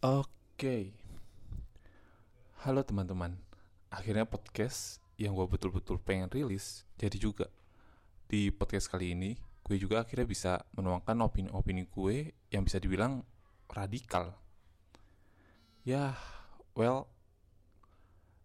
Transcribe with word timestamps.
Oke, 0.00 0.96
halo 2.64 2.80
teman-teman. 2.80 3.36
Akhirnya 3.92 4.24
podcast 4.24 4.96
yang 5.20 5.36
gue 5.36 5.44
betul-betul 5.44 6.00
pengen 6.00 6.32
rilis 6.32 6.88
jadi 6.96 7.20
juga. 7.20 7.52
Di 8.24 8.48
podcast 8.48 8.88
kali 8.88 9.12
ini, 9.12 9.36
gue 9.60 9.76
juga 9.76 10.00
akhirnya 10.00 10.24
bisa 10.24 10.64
menuangkan 10.72 11.20
opini-opini 11.20 11.84
gue 11.84 12.32
yang 12.48 12.64
bisa 12.64 12.80
dibilang 12.80 13.28
radikal. 13.68 14.40
Ya, 15.84 16.16
well, 16.72 17.04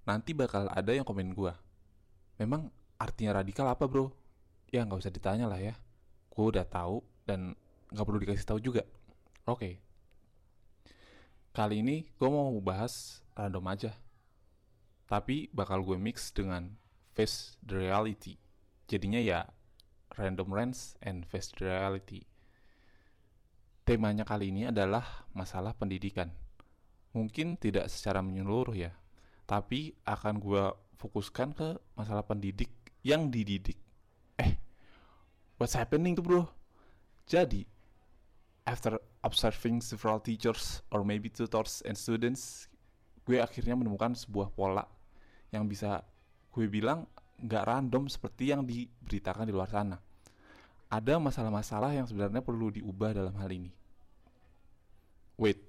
nanti 0.04 0.36
bakal 0.36 0.68
ada 0.68 0.92
yang 0.92 1.07
komen 1.07 1.32
gue. 1.32 1.56
Memang 2.36 2.68
artinya 3.00 3.39
radikal 3.39 3.71
apa 3.71 3.87
bro? 3.87 4.11
Ya 4.75 4.83
nggak 4.83 5.07
usah 5.07 5.15
ditanya 5.15 5.47
lah 5.47 5.64
ya. 5.64 5.79
Gue 6.28 6.51
udah 6.51 6.68
tahu 6.68 7.00
dan 7.24 7.56
nggak 7.96 8.04
perlu 8.04 8.19
dikasih 8.19 8.43
tahu 8.43 8.60
juga. 8.60 8.83
Oke. 9.47 9.85
Kali 11.55 11.79
ini 11.79 12.04
gue 12.19 12.27
mau 12.27 12.51
bahas 12.59 13.23
random 13.32 13.63
aja. 13.71 13.96
Tapi 15.07 15.47
bakal 15.55 15.87
gue 15.87 15.96
mix 15.96 16.36
dengan 16.36 16.75
face 17.15 17.55
the 17.63 17.79
reality. 17.79 18.36
Jadinya 18.91 19.23
ya 19.23 19.47
random 20.19 20.51
rants 20.51 20.99
and 20.99 21.23
face 21.23 21.55
the 21.55 21.63
reality. 21.71 22.27
Temanya 23.87 24.27
kali 24.27 24.51
ini 24.51 24.68
adalah 24.68 25.23
masalah 25.32 25.71
pendidikan. 25.71 26.27
Mungkin 27.15 27.55
tidak 27.55 27.87
secara 27.87 28.19
menyeluruh 28.19 28.75
ya, 28.75 28.91
tapi 29.47 29.96
akan 30.04 30.43
gue 30.43 30.63
fokuskan 30.99 31.55
ke 31.55 31.79
masalah 31.96 32.27
pendidik 32.27 32.75
yang 32.99 33.31
dididik. 33.31 33.80
Eh, 34.35 34.59
what's 35.55 35.80
happening 35.80 36.19
tuh 36.19 36.25
bro? 36.25 36.44
Jadi, 37.23 37.63
after 38.66 38.97
observing 39.22 39.80
several 39.80 40.17
teachers 40.17 40.81
or 40.89 41.05
maybe 41.05 41.30
tutors 41.30 41.85
and 41.85 41.94
students, 41.94 42.66
gue 43.25 43.38
akhirnya 43.38 43.77
menemukan 43.77 44.17
sebuah 44.17 44.53
pola 44.53 44.85
yang 45.53 45.69
bisa 45.69 46.02
gue 46.52 46.66
bilang 46.66 47.05
nggak 47.41 47.63
random 47.63 48.09
seperti 48.09 48.52
yang 48.52 48.66
diberitakan 48.66 49.45
di 49.45 49.53
luar 49.53 49.69
sana. 49.69 49.97
Ada 50.89 51.17
masalah-masalah 51.21 51.93
yang 51.93 52.05
sebenarnya 52.09 52.41
perlu 52.41 52.73
diubah 52.73 53.13
dalam 53.13 53.33
hal 53.38 53.49
ini. 53.49 53.73
Wait, 55.36 55.59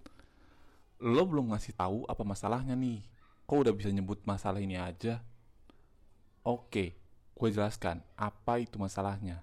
lo 1.03 1.27
belum 1.27 1.53
ngasih 1.53 1.75
tahu 1.75 2.07
apa 2.07 2.23
masalahnya 2.23 2.77
nih? 2.79 3.03
Kok 3.47 3.67
udah 3.67 3.75
bisa 3.75 3.91
nyebut 3.91 4.23
masalah 4.23 4.63
ini 4.63 4.79
aja? 4.79 5.19
Oke, 6.47 6.95
gue 7.35 7.49
jelaskan 7.51 8.01
apa 8.15 8.63
itu 8.63 8.79
masalahnya. 8.79 9.43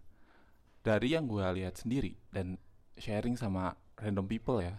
Dari 0.84 1.16
yang 1.16 1.28
gue 1.28 1.44
lihat 1.60 1.80
sendiri 1.80 2.16
dan 2.32 2.56
sharing 2.98 3.40
sama 3.40 3.74
random 3.98 4.26
people 4.28 4.60
ya, 4.62 4.78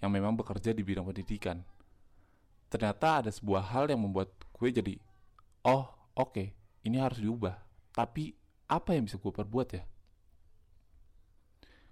yang 0.00 0.10
memang 0.12 0.36
bekerja 0.36 0.72
di 0.72 0.80
bidang 0.84 1.04
pendidikan. 1.04 1.60
Ternyata 2.70 3.26
ada 3.26 3.30
sebuah 3.34 3.66
hal 3.74 3.90
yang 3.90 4.00
membuat 4.00 4.30
gue 4.54 4.68
jadi, 4.70 4.94
oh 5.66 5.90
oke, 6.14 6.32
okay, 6.32 6.54
ini 6.86 7.02
harus 7.02 7.18
diubah. 7.18 7.58
Tapi 7.90 8.32
apa 8.70 8.94
yang 8.94 9.10
bisa 9.10 9.18
gue 9.18 9.32
perbuat 9.34 9.68
ya? 9.74 9.82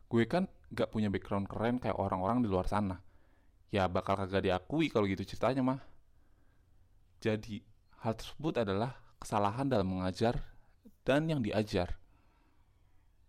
Gue 0.08 0.24
kan 0.24 0.48
gak 0.72 0.94
punya 0.94 1.12
background 1.12 1.50
keren 1.50 1.76
kayak 1.82 1.98
orang-orang 1.98 2.40
di 2.40 2.48
luar 2.48 2.64
sana. 2.64 3.02
Ya 3.68 3.84
bakal 3.84 4.16
kagak 4.16 4.48
diakui 4.48 4.88
kalau 4.88 5.04
gitu 5.04 5.26
ceritanya 5.26 5.60
mah. 5.60 5.80
Jadi, 7.20 7.60
hal 8.00 8.14
tersebut 8.16 8.62
adalah 8.62 8.96
kesalahan 9.18 9.66
dalam 9.68 9.90
mengajar 9.90 10.38
dan 11.02 11.28
yang 11.28 11.42
diajar. 11.42 11.98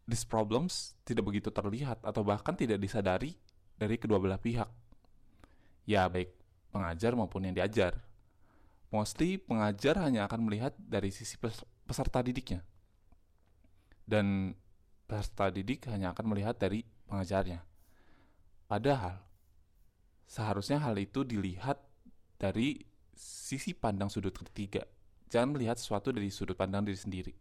These 0.10 0.26
problems 0.26 0.98
tidak 1.06 1.30
begitu 1.30 1.54
terlihat 1.54 2.02
atau 2.02 2.26
bahkan 2.26 2.58
tidak 2.58 2.82
disadari 2.82 3.38
dari 3.78 4.02
kedua 4.02 4.18
belah 4.18 4.42
pihak. 4.42 4.66
Ya, 5.86 6.10
baik 6.10 6.34
pengajar 6.74 7.14
maupun 7.14 7.46
yang 7.46 7.54
diajar. 7.54 8.02
Mostly 8.90 9.38
pengajar 9.38 10.02
hanya 10.02 10.26
akan 10.26 10.50
melihat 10.50 10.74
dari 10.82 11.14
sisi 11.14 11.38
peserta 11.86 12.26
didiknya. 12.26 12.66
Dan 14.02 14.58
peserta 15.06 15.54
didik 15.54 15.86
hanya 15.94 16.18
akan 16.18 16.26
melihat 16.34 16.58
dari 16.58 16.82
pengajarnya. 17.06 17.62
Padahal, 18.66 19.22
seharusnya 20.26 20.82
hal 20.82 20.98
itu 20.98 21.22
dilihat 21.22 21.78
dari 22.42 22.82
sisi 23.14 23.78
pandang 23.78 24.10
sudut 24.10 24.34
ketiga. 24.34 24.90
Jangan 25.30 25.54
melihat 25.54 25.78
sesuatu 25.78 26.10
dari 26.10 26.34
sudut 26.34 26.58
pandang 26.58 26.82
diri 26.82 26.98
sendiri 26.98 27.34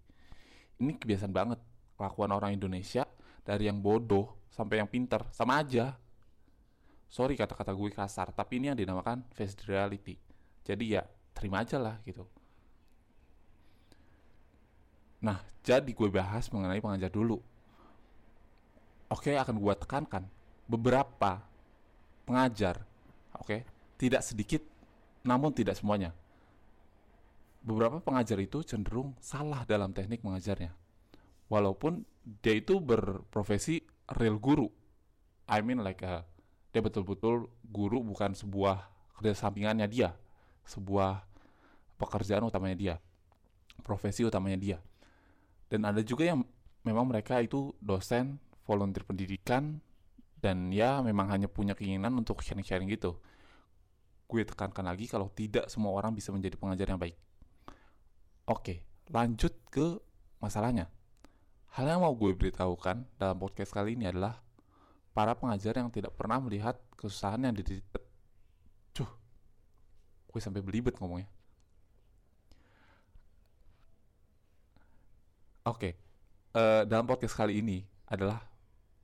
ini 0.79 0.95
kebiasaan 0.95 1.35
banget 1.35 1.61
kelakuan 1.99 2.31
orang 2.31 2.55
Indonesia 2.55 3.03
dari 3.43 3.67
yang 3.67 3.83
bodoh 3.83 4.49
sampai 4.55 4.79
yang 4.79 4.87
pinter 4.87 5.27
sama 5.35 5.59
aja. 5.59 5.99
Sorry 7.11 7.35
kata-kata 7.35 7.75
gue 7.75 7.91
kasar 7.91 8.31
tapi 8.31 8.63
ini 8.63 8.71
yang 8.71 8.79
dinamakan 8.79 9.27
face 9.35 9.59
reality. 9.67 10.15
Jadi 10.63 10.95
ya 10.95 11.03
terima 11.35 11.67
aja 11.67 11.77
lah 11.83 11.99
gitu. 12.07 12.23
Nah 15.27 15.43
jadi 15.67 15.91
gue 15.91 16.09
bahas 16.09 16.47
mengenai 16.55 16.79
pengajar 16.79 17.11
dulu. 17.11 17.43
Oke 19.11 19.35
akan 19.35 19.57
gue 19.59 19.75
tekankan 19.83 20.25
beberapa 20.69 21.41
pengajar 22.29 22.85
oke 23.33 23.65
tidak 23.97 24.21
sedikit 24.21 24.63
namun 25.25 25.51
tidak 25.51 25.75
semuanya. 25.75 26.13
Beberapa 27.65 27.99
pengajar 27.99 28.39
itu 28.39 28.63
cenderung 28.63 29.17
salah 29.19 29.65
dalam 29.67 29.91
teknik 29.91 30.23
mengajarnya. 30.23 30.73
Walaupun 31.49 32.05
dia 32.45 32.55
itu 32.61 32.77
berprofesi 32.81 33.81
real 34.21 34.37
guru. 34.37 34.69
I 35.49 35.65
mean 35.65 35.81
like 35.81 36.05
uh, 36.05 36.25
dia 36.73 36.85
betul-betul 36.85 37.49
guru 37.65 38.05
bukan 38.05 38.37
sebuah 38.37 38.85
kerja 39.17 39.35
sampingannya 39.35 39.89
dia, 39.89 40.13
sebuah 40.69 41.25
pekerjaan 41.97 42.45
utamanya 42.45 42.77
dia, 42.77 42.95
profesi 43.81 44.23
utamanya 44.23 44.61
dia. 44.61 44.79
Dan 45.73 45.89
ada 45.89 46.05
juga 46.05 46.29
yang 46.29 46.45
memang 46.85 47.09
mereka 47.09 47.41
itu 47.41 47.73
dosen, 47.81 48.39
volunteer 48.69 49.09
pendidikan, 49.09 49.81
dan 50.39 50.71
ya 50.71 51.03
memang 51.03 51.33
hanya 51.33 51.51
punya 51.51 51.75
keinginan 51.75 52.15
untuk 52.15 52.45
sharing-sharing 52.45 52.89
gitu. 52.93 53.19
Gue 54.29 54.45
tekankan 54.45 54.85
lagi 54.85 55.09
kalau 55.09 55.33
tidak 55.33 55.73
semua 55.73 55.97
orang 55.97 56.13
bisa 56.13 56.31
menjadi 56.31 56.55
pengajar 56.61 56.87
yang 56.93 57.01
baik. 57.01 57.17
Oke, 58.49 58.85
lanjut 59.09 59.57
ke 59.73 59.99
masalahnya. 60.41 60.89
Hal 61.77 61.85
yang 61.85 62.01
mau 62.01 62.15
gue 62.17 62.33
beritahukan 62.33 63.05
dalam 63.21 63.37
podcast 63.37 63.71
kali 63.75 63.99
ini 63.99 64.09
adalah 64.09 64.41
para 65.13 65.35
pengajar 65.35 65.77
yang 65.77 65.91
tidak 65.91 66.15
pernah 66.15 66.39
melihat 66.39 66.79
kesusahan 66.95 67.43
yang 67.43 67.55
dididik. 67.55 67.85
Cuh, 68.95 69.11
gue 70.31 70.41
sampai 70.41 70.63
belibet 70.63 70.95
ngomongnya. 70.97 71.29
Oke, 75.69 75.99
uh, 76.57 76.89
dalam 76.89 77.05
podcast 77.05 77.37
kali 77.37 77.61
ini 77.61 77.85
adalah 78.09 78.41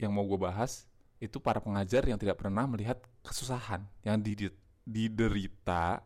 yang 0.00 0.14
mau 0.16 0.24
gue 0.24 0.40
bahas 0.40 0.88
itu 1.20 1.36
para 1.36 1.60
pengajar 1.60 2.08
yang 2.08 2.16
tidak 2.16 2.40
pernah 2.40 2.64
melihat 2.64 2.98
kesusahan 3.20 3.84
yang 4.00 4.16
diderita 4.84 6.00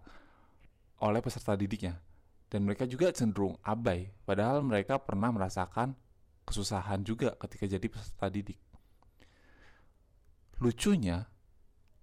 oleh 0.99 1.23
peserta 1.23 1.55
didiknya 1.55 1.99
dan 2.49 2.65
mereka 2.65 2.89
juga 2.89 3.13
cenderung 3.13 3.61
abai, 3.61 4.09
padahal 4.25 4.65
mereka 4.65 4.97
pernah 4.97 5.29
merasakan 5.29 5.93
kesusahan 6.49 7.05
juga 7.05 7.37
ketika 7.37 7.69
jadi 7.69 7.87
peserta 7.87 8.33
didik. 8.33 8.57
Lucunya 10.59 11.29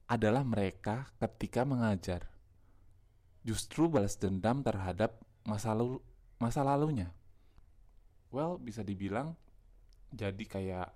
adalah 0.05 0.45
mereka 0.45 1.09
ketika 1.17 1.65
mengajar 1.65 2.29
justru 3.41 3.89
balas 3.89 4.21
dendam 4.21 4.61
terhadap 4.61 5.17
masa 5.43 5.73
lalu 5.73 5.97
masa 6.37 6.61
lalunya. 6.61 7.09
Well, 8.29 8.61
bisa 8.61 8.85
dibilang 8.85 9.33
jadi 10.13 10.45
kayak 10.45 10.87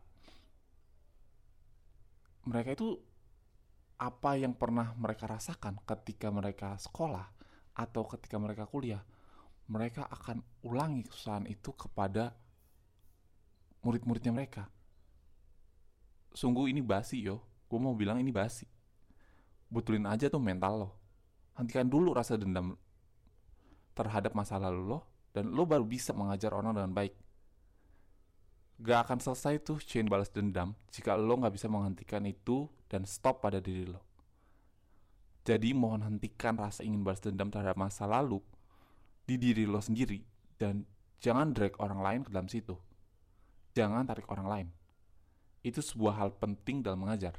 mereka 2.45 2.69
itu 2.77 2.97
apa 3.99 4.39
yang 4.39 4.55
pernah 4.55 4.95
mereka 4.95 5.27
rasakan 5.27 5.83
ketika 5.83 6.31
mereka 6.31 6.79
sekolah 6.79 7.27
atau 7.75 8.07
ketika 8.07 8.39
mereka 8.39 8.63
kuliah 8.63 9.03
mereka 9.69 10.07
akan 10.09 10.41
ulangi 10.65 11.05
kesusahan 11.05 11.45
itu 11.45 11.75
kepada 11.77 12.33
murid-muridnya 13.83 14.33
mereka. 14.33 14.67
Sungguh 16.35 16.69
ini 16.69 16.83
basi 16.83 17.23
yo, 17.23 17.41
gue 17.67 17.79
mau 17.79 17.95
bilang 17.95 18.19
ini 18.21 18.29
basi. 18.29 18.67
Betulin 19.69 20.05
aja 20.09 20.29
tuh 20.29 20.41
mental 20.41 20.87
lo. 20.87 20.89
Hentikan 21.57 21.87
dulu 21.87 22.15
rasa 22.15 22.39
dendam 22.39 22.79
terhadap 23.93 24.31
masa 24.31 24.55
lalu 24.55 24.95
lo, 24.95 24.99
dan 25.35 25.51
lo 25.51 25.67
baru 25.67 25.83
bisa 25.83 26.15
mengajar 26.15 26.55
orang 26.55 26.75
dengan 26.75 26.93
baik. 26.95 27.13
Gak 28.79 28.99
akan 29.07 29.19
selesai 29.19 29.59
tuh 29.59 29.77
chain 29.83 30.07
balas 30.07 30.31
dendam 30.31 30.71
jika 30.87 31.19
lo 31.19 31.35
gak 31.35 31.51
bisa 31.51 31.67
menghentikan 31.67 32.23
itu 32.23 32.71
dan 32.87 33.03
stop 33.03 33.43
pada 33.43 33.59
diri 33.59 33.91
lo. 33.91 33.99
Jadi 35.43 35.75
mohon 35.75 36.05
hentikan 36.05 36.55
rasa 36.55 36.87
ingin 36.87 37.03
balas 37.03 37.19
dendam 37.19 37.51
terhadap 37.51 37.75
masa 37.75 38.07
lalu 38.07 38.39
di 39.27 39.35
diri 39.35 39.67
lo 39.67 39.83
sendiri 39.83 40.23
dan 40.55 40.87
jangan 41.19 41.51
drag 41.51 41.75
orang 41.83 41.99
lain 41.99 42.21
ke 42.23 42.31
dalam 42.31 42.47
situ. 42.47 42.79
Jangan 43.73 44.05
tarik 44.05 44.25
orang 44.29 44.47
lain. 44.47 44.67
Itu 45.61 45.83
sebuah 45.83 46.23
hal 46.23 46.29
penting 46.37 46.81
dalam 46.85 47.05
mengajar. 47.05 47.35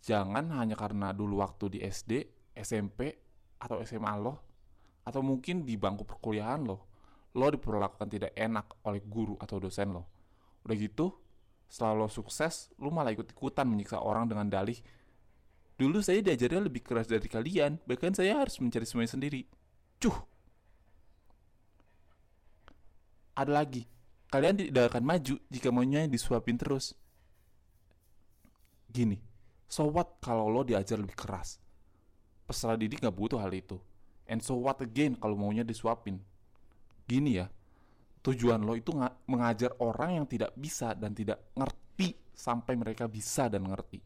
jangan 0.00 0.48
hanya 0.56 0.80
karena 0.80 1.12
dulu 1.12 1.44
waktu 1.44 1.76
di 1.76 1.78
SD, 1.84 2.24
SMP, 2.56 3.20
atau 3.60 3.84
SMA 3.84 4.16
lo, 4.16 4.40
atau 5.04 5.20
mungkin 5.20 5.68
di 5.68 5.76
bangku 5.76 6.08
perkuliahan 6.08 6.64
lo, 6.64 6.88
lo 7.36 7.46
diperlakukan 7.52 8.08
tidak 8.08 8.32
enak 8.32 8.80
oleh 8.88 9.04
guru 9.04 9.36
atau 9.36 9.60
dosen 9.60 9.92
lo. 9.92 10.08
Udah 10.64 10.76
gitu, 10.80 11.12
setelah 11.68 12.00
lo 12.00 12.08
sukses, 12.08 12.72
lo 12.80 12.88
malah 12.88 13.12
ikut-ikutan 13.12 13.68
menyiksa 13.68 14.00
orang 14.00 14.24
dengan 14.24 14.48
dalih, 14.48 14.80
dulu 15.76 16.00
saya 16.00 16.24
diajarnya 16.24 16.64
lebih 16.64 16.80
keras 16.80 17.04
dari 17.04 17.28
kalian, 17.28 17.76
bahkan 17.84 18.16
saya 18.16 18.40
harus 18.40 18.56
mencari 18.56 18.88
semuanya 18.88 19.12
sendiri. 19.12 19.44
Cuh! 20.00 20.16
Ada 23.36 23.52
lagi, 23.52 23.84
kalian 24.30 24.54
tidak 24.62 24.94
akan 24.94 25.02
maju 25.02 25.34
jika 25.50 25.68
maunya 25.74 26.06
disuapin 26.06 26.54
terus. 26.54 26.94
Gini, 28.86 29.18
so 29.66 29.90
what 29.90 30.22
kalau 30.22 30.46
lo 30.46 30.62
diajar 30.62 30.98
lebih 30.98 31.18
keras? 31.18 31.58
Peserta 32.46 32.78
didik 32.78 33.02
gak 33.02 33.14
butuh 33.14 33.42
hal 33.42 33.50
itu. 33.50 33.78
And 34.30 34.38
so 34.38 34.54
what 34.58 34.78
again 34.78 35.18
kalau 35.18 35.34
maunya 35.34 35.66
disuapin? 35.66 36.22
Gini 37.06 37.42
ya, 37.42 37.50
tujuan 38.22 38.62
lo 38.62 38.78
itu 38.78 38.94
mengajar 39.26 39.74
orang 39.82 40.22
yang 40.22 40.26
tidak 40.30 40.54
bisa 40.54 40.94
dan 40.94 41.10
tidak 41.10 41.50
ngerti 41.58 42.14
sampai 42.30 42.78
mereka 42.78 43.10
bisa 43.10 43.50
dan 43.50 43.66
ngerti. 43.66 43.98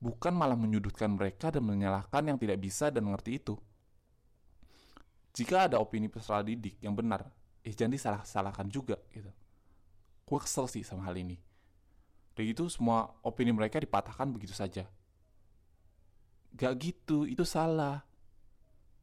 Bukan 0.00 0.32
malah 0.32 0.56
menyudutkan 0.56 1.12
mereka 1.12 1.52
dan 1.52 1.68
menyalahkan 1.68 2.24
yang 2.24 2.40
tidak 2.40 2.58
bisa 2.58 2.88
dan 2.88 3.12
ngerti 3.12 3.36
itu. 3.36 3.54
Jika 5.32 5.68
ada 5.68 5.80
opini 5.80 6.08
peserta 6.12 6.44
didik 6.44 6.76
yang 6.84 6.92
benar, 6.92 7.24
eh 7.64 7.72
jangan 7.72 7.96
disalah-salahkan 7.96 8.68
juga 8.68 9.00
gitu. 9.12 9.41
Gue 10.32 10.40
kesel 10.40 10.64
sih 10.64 10.80
sama 10.80 11.04
hal 11.04 11.20
ini. 11.20 11.36
Dan 12.32 12.48
itu 12.48 12.64
semua 12.72 13.12
opini 13.20 13.52
mereka 13.52 13.76
dipatahkan 13.76 14.32
begitu 14.32 14.56
saja. 14.56 14.88
Gak 16.56 16.72
gitu, 16.80 17.28
itu 17.28 17.44
salah. 17.44 18.00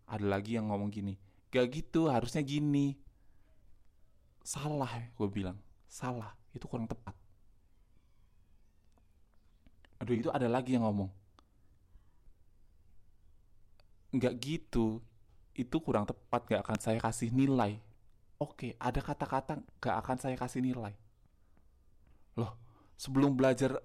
Ada 0.09 0.25
lagi 0.25 0.57
yang 0.57 0.73
ngomong 0.73 0.89
gini, 0.89 1.21
gak 1.53 1.69
gitu, 1.69 2.09
harusnya 2.09 2.41
gini. 2.41 2.97
Salah 4.41 4.89
gue 5.13 5.29
bilang. 5.29 5.61
Salah, 5.85 6.33
itu 6.49 6.65
kurang 6.65 6.89
tepat. 6.89 7.13
Aduh, 10.01 10.17
itu 10.17 10.33
ada 10.33 10.49
lagi 10.49 10.73
yang 10.73 10.89
ngomong. 10.89 11.13
Gak 14.17 14.33
gitu, 14.41 14.97
itu 15.53 15.77
kurang 15.77 16.09
tepat, 16.09 16.41
gak 16.49 16.65
akan 16.65 16.77
saya 16.81 16.97
kasih 16.97 17.29
nilai. 17.29 17.77
Oke, 18.41 18.73
ada 18.81 18.97
kata-kata 18.97 19.61
gak 19.77 19.95
akan 20.01 20.17
saya 20.17 20.33
kasih 20.33 20.65
nilai. 20.65 20.97
Loh, 22.37 22.53
sebelum 22.99 23.33
belajar 23.33 23.79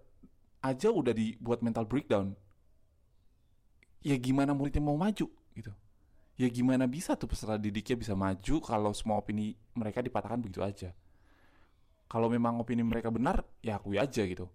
aja 0.64 0.88
udah 0.88 1.12
dibuat 1.12 1.61
mental 1.61 1.85
breakdown 1.85 2.32
ya 4.05 4.20
gimana 4.20 4.52
muridnya 4.52 4.85
mau 4.85 5.00
maju 5.00 5.26
gitu. 5.56 5.73
Ya 6.37 6.46
gimana 6.52 6.85
bisa 6.85 7.17
tuh 7.17 7.26
peserta 7.26 7.56
didiknya 7.56 7.96
bisa 7.96 8.12
maju 8.12 8.55
kalau 8.61 8.93
semua 8.93 9.19
opini 9.19 9.56
mereka 9.73 10.05
dipatahkan 10.05 10.44
begitu 10.44 10.61
aja. 10.61 10.91
Kalau 12.05 12.29
memang 12.29 12.61
opini 12.61 12.85
mereka 12.85 13.08
benar 13.08 13.43
ya 13.64 13.81
akui 13.81 13.96
aja 13.96 14.23
gitu. 14.23 14.46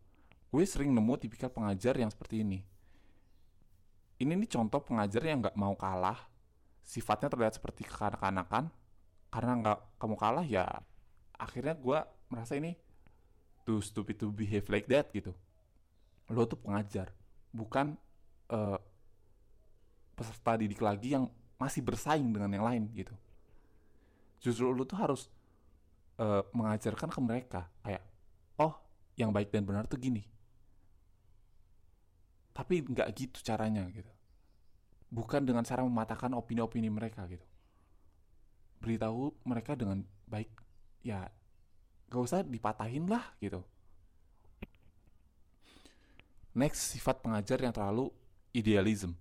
Gue 0.54 0.64
sering 0.70 0.94
nemu 0.94 1.18
tipikal 1.18 1.50
pengajar 1.50 1.98
yang 1.98 2.14
seperti 2.14 2.46
ini. 2.46 2.62
Ini 4.22 4.38
nih 4.38 4.50
contoh 4.52 4.86
pengajar 4.86 5.24
yang 5.26 5.42
nggak 5.42 5.58
mau 5.58 5.74
kalah 5.74 6.30
sifatnya 6.84 7.32
terlihat 7.32 7.58
seperti 7.58 7.90
kekanak-kanakan. 7.90 8.70
Karena 9.34 9.52
nggak 9.66 9.80
kamu 9.98 10.16
kalah 10.20 10.46
ya 10.46 10.68
akhirnya 11.40 11.74
gue 11.74 12.00
merasa 12.28 12.60
ini 12.60 12.76
too 13.69 13.86
stupid 13.86 14.18
to 14.18 14.33
behave 14.33 14.66
like 14.74 14.89
that 14.89 15.13
gitu. 15.13 15.30
Lo 16.33 16.50
tuh 16.50 16.57
pengajar 16.57 17.13
bukan 17.54 17.94
uh, 18.50 18.81
peserta 20.18 20.57
didik 20.57 20.81
lagi 20.81 21.13
yang 21.13 21.30
masih 21.62 21.86
bersaing 21.86 22.33
dengan 22.33 22.50
yang 22.50 22.66
lain 22.66 22.89
gitu. 22.98 23.13
Justru 24.42 24.74
lo 24.74 24.89
tuh 24.89 24.98
harus 24.98 25.30
uh, 26.18 26.42
mengajarkan 26.50 27.13
ke 27.13 27.19
mereka 27.21 27.62
kayak 27.86 28.01
oh 28.57 28.74
yang 29.13 29.30
baik 29.30 29.54
dan 29.54 29.69
benar 29.69 29.86
tuh 29.86 30.01
gini. 30.01 30.25
Tapi 32.57 32.89
nggak 32.89 33.10
gitu 33.13 33.38
caranya 33.45 33.86
gitu. 33.94 34.10
Bukan 35.13 35.45
dengan 35.45 35.62
cara 35.62 35.86
mematahkan 35.86 36.33
opini-opini 36.33 36.89
mereka 36.89 37.21
gitu. 37.30 37.45
Beritahu 38.81 39.30
mereka 39.45 39.77
dengan 39.77 40.01
baik 40.25 40.50
ya 41.06 41.30
gak 42.10 42.22
usah 42.22 42.42
dipatahin 42.42 43.06
lah 43.06 43.24
gitu. 43.38 43.62
Next 46.58 46.98
sifat 46.98 47.22
pengajar 47.22 47.62
yang 47.62 47.72
terlalu 47.72 48.10
idealism. 48.52 49.14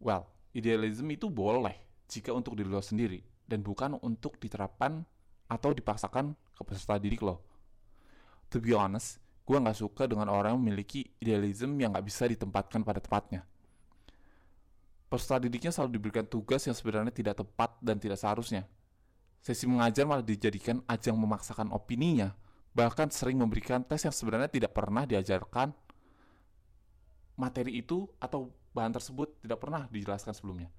Well 0.00 0.26
idealism 0.56 1.08
itu 1.12 1.28
boleh 1.28 1.76
jika 2.08 2.32
untuk 2.32 2.56
diri 2.56 2.68
lo 2.68 2.80
sendiri 2.80 3.20
dan 3.44 3.60
bukan 3.60 4.00
untuk 4.00 4.40
diterapkan 4.40 5.04
atau 5.48 5.70
dipaksakan 5.76 6.32
ke 6.56 6.62
peserta 6.64 6.96
didik 6.96 7.20
lo. 7.20 7.44
To 8.48 8.58
be 8.58 8.72
honest 8.72 9.20
gue 9.42 9.58
gak 9.58 9.76
suka 9.76 10.06
dengan 10.06 10.30
orang 10.30 10.54
yang 10.56 10.62
memiliki 10.62 11.04
idealism 11.18 11.76
yang 11.76 11.92
gak 11.92 12.06
bisa 12.06 12.24
ditempatkan 12.30 12.86
pada 12.86 13.02
tempatnya 13.02 13.42
peserta 15.12 15.44
didiknya 15.44 15.68
selalu 15.68 16.00
diberikan 16.00 16.24
tugas 16.24 16.64
yang 16.64 16.72
sebenarnya 16.72 17.12
tidak 17.12 17.44
tepat 17.44 17.76
dan 17.84 18.00
tidak 18.00 18.16
seharusnya 18.16 18.64
Sesi 19.42 19.66
mengajar 19.66 20.06
malah 20.06 20.22
dijadikan 20.22 20.86
ajang 20.86 21.18
memaksakan 21.18 21.74
opininya, 21.74 22.30
bahkan 22.70 23.10
sering 23.10 23.42
memberikan 23.42 23.82
tes 23.82 24.06
yang 24.06 24.14
sebenarnya 24.14 24.46
tidak 24.46 24.70
pernah 24.70 25.02
diajarkan 25.02 25.74
materi 27.34 27.82
itu 27.82 28.06
atau 28.22 28.54
bahan 28.70 28.94
tersebut 28.94 29.42
tidak 29.42 29.58
pernah 29.58 29.90
dijelaskan 29.90 30.30
sebelumnya. 30.30 30.70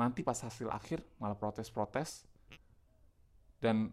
Nanti 0.00 0.24
pas 0.24 0.40
hasil 0.40 0.72
akhir 0.72 1.04
malah 1.20 1.36
protes-protes 1.36 2.24
dan 3.60 3.92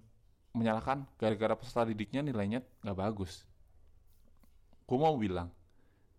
menyalahkan 0.55 1.03
gara-gara 1.19 1.59
peserta 1.59 1.83
didiknya 1.83 2.23
nilainya 2.23 2.63
nggak 2.79 2.95
bagus. 2.95 3.43
Gue 4.87 4.95
mau 4.95 5.19
bilang, 5.19 5.51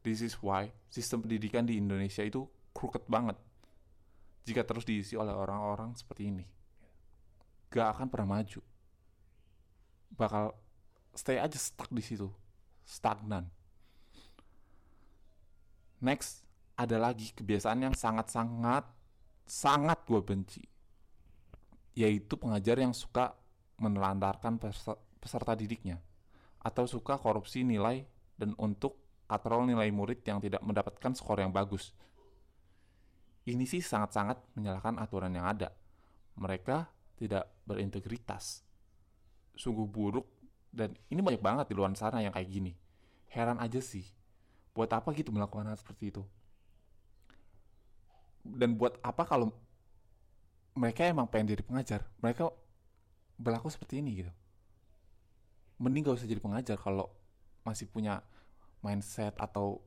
this 0.04 0.20
is 0.20 0.36
why 0.44 0.68
sistem 0.92 1.24
pendidikan 1.24 1.64
di 1.64 1.80
Indonesia 1.80 2.20
itu 2.20 2.44
crooked 2.76 3.08
banget 3.08 3.40
jika 4.44 4.60
terus 4.60 4.84
diisi 4.84 5.16
oleh 5.16 5.32
orang-orang 5.32 5.96
seperti 5.96 6.28
ini 6.28 6.55
gak 7.70 7.98
akan 7.98 8.06
pernah 8.08 8.40
maju. 8.40 8.60
Bakal 10.14 10.54
stay 11.12 11.40
aja 11.40 11.58
stuck 11.58 11.90
di 11.90 12.02
situ. 12.04 12.30
Stagnan. 12.86 13.50
Next 16.00 16.44
ada 16.76 17.00
lagi 17.00 17.32
kebiasaan 17.32 17.88
yang 17.88 17.94
sangat-sangat 17.96 18.84
sangat 19.48 19.98
gue 20.04 20.20
benci. 20.20 20.62
Yaitu 21.96 22.36
pengajar 22.36 22.76
yang 22.76 22.92
suka 22.92 23.32
menelantarkan 23.80 24.60
peserta, 25.20 25.56
didiknya. 25.56 25.96
Atau 26.60 26.84
suka 26.84 27.16
korupsi 27.16 27.64
nilai 27.64 28.04
dan 28.36 28.52
untuk 28.60 29.00
katrol 29.24 29.66
nilai 29.66 29.88
murid 29.90 30.20
yang 30.28 30.38
tidak 30.38 30.60
mendapatkan 30.60 31.16
skor 31.16 31.40
yang 31.40 31.50
bagus. 31.50 31.96
Ini 33.46 33.62
sih 33.64 33.80
sangat-sangat 33.80 34.58
menyalahkan 34.58 34.98
aturan 34.98 35.32
yang 35.32 35.46
ada. 35.48 35.72
Mereka 36.36 36.95
tidak 37.16 37.48
berintegritas. 37.64 38.62
Sungguh 39.56 39.88
buruk 39.88 40.28
dan 40.76 40.92
ini 41.08 41.24
banyak 41.24 41.40
banget 41.40 41.66
di 41.72 41.74
luar 41.74 41.88
sana 41.96 42.20
yang 42.20 42.36
kayak 42.36 42.52
gini. 42.52 42.72
Heran 43.32 43.56
aja 43.56 43.80
sih. 43.80 44.04
Buat 44.76 44.92
apa 44.92 45.08
gitu 45.16 45.32
melakukan 45.32 45.72
hal 45.72 45.80
seperti 45.80 46.12
itu? 46.12 46.22
Dan 48.44 48.76
buat 48.76 49.00
apa 49.00 49.24
kalau 49.24 49.50
mereka 50.76 51.08
emang 51.08 51.24
pengen 51.26 51.56
jadi 51.56 51.64
pengajar? 51.64 52.04
Mereka 52.20 52.52
berlaku 53.40 53.72
seperti 53.72 54.04
ini 54.04 54.20
gitu. 54.20 54.32
Mending 55.80 56.04
gak 56.04 56.20
usah 56.20 56.28
jadi 56.28 56.40
pengajar 56.44 56.76
kalau 56.76 57.08
masih 57.64 57.88
punya 57.88 58.20
mindset 58.84 59.32
atau 59.40 59.80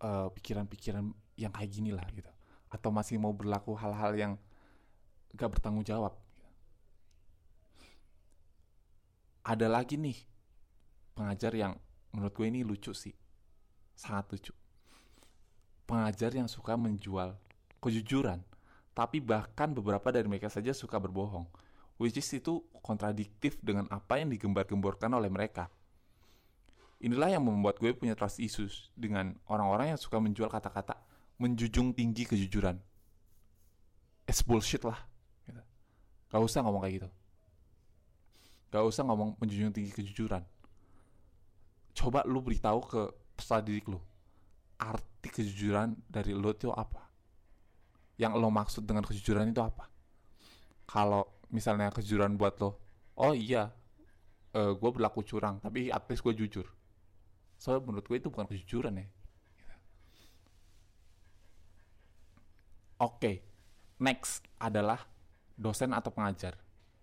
eh, 0.00 0.28
pikiran-pikiran 0.32 1.04
uh, 1.04 1.16
yang 1.36 1.52
kayak 1.52 1.70
gini 1.70 1.92
lah 1.92 2.04
gitu. 2.16 2.32
Atau 2.72 2.88
masih 2.88 3.20
mau 3.20 3.36
berlaku 3.36 3.76
hal-hal 3.76 4.16
yang 4.16 4.32
gak 5.36 5.52
bertanggung 5.52 5.84
jawab 5.84 6.23
ada 9.44 9.68
lagi 9.68 10.00
nih 10.00 10.16
pengajar 11.12 11.52
yang 11.52 11.76
menurut 12.16 12.32
gue 12.32 12.46
ini 12.48 12.64
lucu 12.64 12.96
sih. 12.96 13.12
Sangat 13.92 14.32
lucu. 14.32 14.52
Pengajar 15.84 16.32
yang 16.32 16.48
suka 16.48 16.74
menjual 16.80 17.36
kejujuran 17.84 18.40
tapi 18.96 19.20
bahkan 19.20 19.76
beberapa 19.76 20.08
dari 20.08 20.24
mereka 20.24 20.48
saja 20.48 20.72
suka 20.72 20.96
berbohong 20.96 21.44
which 22.00 22.16
is 22.16 22.30
itu 22.32 22.64
kontradiktif 22.80 23.60
dengan 23.60 23.84
apa 23.92 24.16
yang 24.16 24.32
digembar-gemborkan 24.32 25.12
oleh 25.12 25.28
mereka. 25.28 25.68
Inilah 27.04 27.36
yang 27.36 27.44
membuat 27.44 27.76
gue 27.76 27.92
punya 27.92 28.16
trust 28.16 28.40
issues 28.40 28.88
dengan 28.96 29.36
orang-orang 29.44 29.92
yang 29.92 30.00
suka 30.00 30.16
menjual 30.16 30.48
kata-kata 30.48 30.96
menjunjung 31.36 31.92
tinggi 31.92 32.24
kejujuran. 32.24 32.80
It's 34.24 34.40
bullshit 34.40 34.80
lah 34.88 34.96
gitu. 35.44 35.60
gak 36.32 36.40
usah 36.40 36.64
ngomong 36.64 36.80
kayak 36.88 37.04
gitu 37.04 37.08
Gak 38.74 38.82
usah 38.82 39.06
ngomong 39.06 39.38
menjunjung 39.38 39.70
tinggi 39.70 39.94
kejujuran. 39.94 40.42
Coba 41.94 42.26
lu 42.26 42.42
beritahu 42.42 42.82
ke 42.82 43.02
peserta 43.38 43.62
didik 43.62 43.86
lu. 43.86 44.02
arti 44.74 45.30
kejujuran 45.30 45.94
dari 46.10 46.34
lo 46.34 46.50
itu 46.50 46.66
apa 46.74 47.06
yang 48.18 48.34
lo 48.34 48.50
maksud 48.50 48.82
dengan 48.82 49.06
kejujuran 49.06 49.50
itu 49.50 49.62
apa 49.62 49.86
kalau 50.86 51.46
misalnya 51.54 51.94
kejujuran 51.94 52.34
buat 52.34 52.58
lo 52.58 52.70
oh 53.18 53.34
iya 53.34 53.70
uh, 54.54 54.72
gue 54.74 54.90
berlaku 54.90 55.26
curang 55.26 55.58
tapi 55.58 55.90
at 55.90 56.06
least 56.10 56.22
gue 56.22 56.34
jujur 56.34 56.66
soalnya 57.58 57.86
menurut 57.86 58.04
gue 58.06 58.18
itu 58.18 58.28
bukan 58.30 58.46
kejujuran 58.50 58.98
ya 58.98 59.06
oke 62.98 63.18
okay. 63.18 63.42
next 64.02 64.46
adalah 64.58 65.02
dosen 65.54 65.94
atau 65.94 66.10
pengajar 66.10 66.58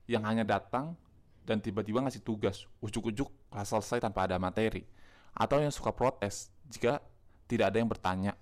yang 0.08 0.28
hanya 0.28 0.44
datang 0.44 0.96
dan 1.46 1.60
tiba-tiba 1.60 2.02
ngasih 2.06 2.22
tugas 2.22 2.70
ujuk-ujuk 2.80 3.28
kelas 3.50 3.68
selesai 3.70 4.04
tanpa 4.04 4.30
ada 4.30 4.38
materi 4.38 4.86
atau 5.34 5.58
yang 5.58 5.74
suka 5.74 5.90
protes 5.96 6.52
jika 6.70 7.02
tidak 7.50 7.74
ada 7.74 7.78
yang 7.82 7.90
bertanya 7.90 8.34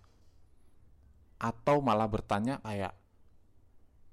atau 1.40 1.80
malah 1.80 2.10
bertanya 2.10 2.60
kayak 2.62 2.94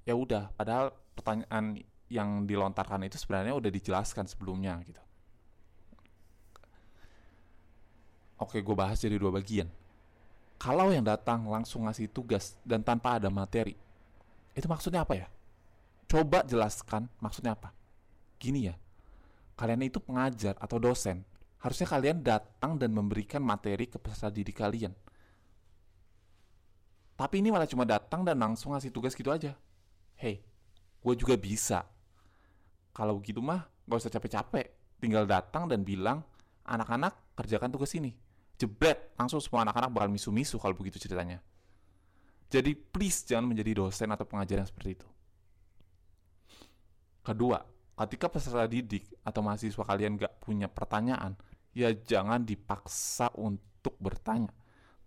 ya 0.06 0.14
udah 0.14 0.54
padahal 0.54 0.94
pertanyaan 1.18 1.82
yang 2.06 2.46
dilontarkan 2.46 3.02
itu 3.02 3.18
sebenarnya 3.18 3.58
udah 3.58 3.70
dijelaskan 3.70 4.30
sebelumnya 4.30 4.78
gitu. 4.86 5.02
Oke, 8.36 8.60
gue 8.60 8.76
bahas 8.76 9.00
jadi 9.00 9.16
dua 9.16 9.32
bagian. 9.32 9.66
Kalau 10.60 10.92
yang 10.92 11.02
datang 11.02 11.48
langsung 11.48 11.88
ngasih 11.88 12.12
tugas 12.12 12.54
dan 12.62 12.84
tanpa 12.84 13.16
ada 13.16 13.32
materi, 13.32 13.74
itu 14.52 14.66
maksudnya 14.68 15.02
apa 15.02 15.16
ya? 15.16 15.28
Coba 16.06 16.44
jelaskan 16.44 17.08
maksudnya 17.18 17.56
apa. 17.56 17.75
Gini 18.46 18.70
ya, 18.70 18.78
kalian 19.58 19.90
itu 19.90 19.98
pengajar 19.98 20.54
atau 20.62 20.78
dosen, 20.78 21.26
harusnya 21.58 21.90
kalian 21.90 22.22
datang 22.22 22.78
dan 22.78 22.94
memberikan 22.94 23.42
materi 23.42 23.90
ke 23.90 23.98
peserta 23.98 24.30
didik 24.30 24.54
kalian. 24.54 24.94
Tapi 27.18 27.42
ini 27.42 27.50
malah 27.50 27.66
cuma 27.66 27.82
datang 27.82 28.22
dan 28.22 28.38
langsung 28.38 28.70
ngasih 28.70 28.94
tugas 28.94 29.18
gitu 29.18 29.34
aja. 29.34 29.58
Hey, 30.14 30.46
gue 31.02 31.14
juga 31.18 31.34
bisa. 31.34 31.90
Kalau 32.94 33.18
gitu 33.18 33.42
mah 33.42 33.66
gak 33.82 33.98
usah 33.98 34.14
capek-capek. 34.14 34.70
Tinggal 35.02 35.26
datang 35.26 35.66
dan 35.66 35.82
bilang 35.82 36.22
anak-anak 36.62 37.34
kerjakan 37.34 37.74
tugas 37.74 37.90
ini. 37.98 38.14
Jebret 38.62 39.10
langsung 39.18 39.42
semua 39.42 39.66
anak-anak 39.66 39.90
bakal 39.90 40.08
misu-misu 40.12 40.62
kalau 40.62 40.78
begitu 40.78 41.02
ceritanya. 41.02 41.42
Jadi 42.46 42.78
please 42.78 43.26
jangan 43.26 43.50
menjadi 43.50 43.82
dosen 43.82 44.06
atau 44.06 44.22
pengajar 44.22 44.62
yang 44.62 44.68
seperti 44.70 45.02
itu. 45.02 45.08
Kedua 47.26 47.58
ketika 47.96 48.28
peserta 48.28 48.68
didik 48.68 49.08
atau 49.24 49.40
mahasiswa 49.40 49.84
kalian 49.84 50.20
gak 50.20 50.44
punya 50.44 50.68
pertanyaan 50.68 51.32
ya 51.72 51.92
jangan 51.92 52.44
dipaksa 52.44 53.32
untuk 53.40 53.96
bertanya 53.96 54.52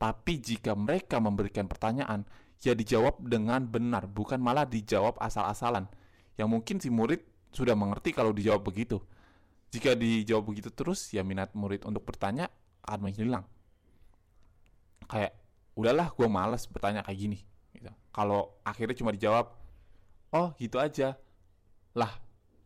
tapi 0.01 0.41
jika 0.41 0.73
mereka 0.73 1.21
memberikan 1.21 1.69
pertanyaan 1.69 2.25
ya 2.59 2.73
dijawab 2.73 3.21
dengan 3.23 3.63
benar 3.69 4.09
bukan 4.09 4.41
malah 4.41 4.65
dijawab 4.65 5.21
asal-asalan 5.21 5.85
yang 6.39 6.47
mungkin 6.47 6.79
si 6.79 6.87
murid 6.87 7.19
sudah 7.51 7.75
mengerti 7.75 8.15
kalau 8.15 8.31
dijawab 8.31 8.63
begitu. 8.63 9.03
Jika 9.69 9.93
dijawab 9.93 10.49
begitu 10.49 10.71
terus, 10.73 11.11
ya 11.13 11.21
minat 11.21 11.53
murid 11.53 11.85
untuk 11.85 12.07
bertanya 12.07 12.49
akan 12.87 13.11
menghilang. 13.11 13.45
Kayak, 15.05 15.35
udahlah 15.77 16.09
gue 16.13 16.27
males 16.31 16.65
bertanya 16.65 17.05
kayak 17.05 17.19
gini. 17.19 17.39
Gitu. 17.75 17.91
Kalau 18.09 18.57
akhirnya 18.65 18.95
cuma 18.97 19.13
dijawab, 19.13 19.51
oh 20.33 20.55
gitu 20.57 20.79
aja. 20.81 21.19
Lah, 21.93 22.09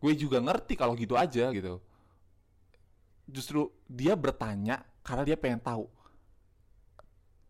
gue 0.03 0.13
juga 0.19 0.43
ngerti 0.43 0.75
kalau 0.75 0.99
gitu 0.99 1.15
aja 1.15 1.47
gitu. 1.55 1.79
Justru 3.23 3.71
dia 3.87 4.19
bertanya 4.19 4.83
karena 4.99 5.23
dia 5.23 5.39
pengen 5.39 5.63
tahu. 5.63 5.87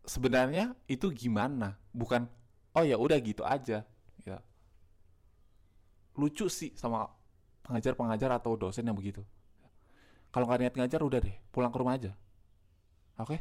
Sebenarnya 0.06 0.78
itu 0.86 1.10
gimana? 1.10 1.74
Bukan, 1.90 2.30
oh 2.78 2.86
ya 2.86 3.02
udah 3.02 3.18
gitu 3.18 3.42
aja. 3.42 3.82
Ya. 4.22 4.38
Lucu 6.14 6.46
sih 6.46 6.70
sama 6.78 7.10
pengajar-pengajar 7.66 8.30
atau 8.38 8.54
dosen 8.54 8.86
yang 8.86 8.94
begitu. 8.94 9.26
Kalau 10.30 10.46
nggak 10.46 10.62
niat 10.62 10.76
ngajar 10.78 11.02
udah 11.02 11.20
deh, 11.26 11.36
pulang 11.50 11.74
ke 11.74 11.78
rumah 11.82 11.98
aja. 11.98 12.14
Oke? 13.18 13.38
Okay? 13.38 13.40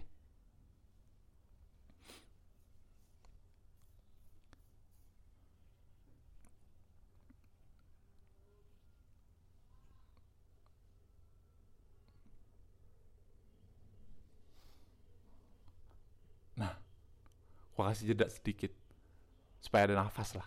Nah, 16.56 16.72
gua 17.82 17.90
kasih 17.90 18.14
jeda 18.14 18.30
sedikit 18.30 18.70
supaya 19.58 19.90
ada 19.90 19.98
nafas 19.98 20.38
lah. 20.38 20.46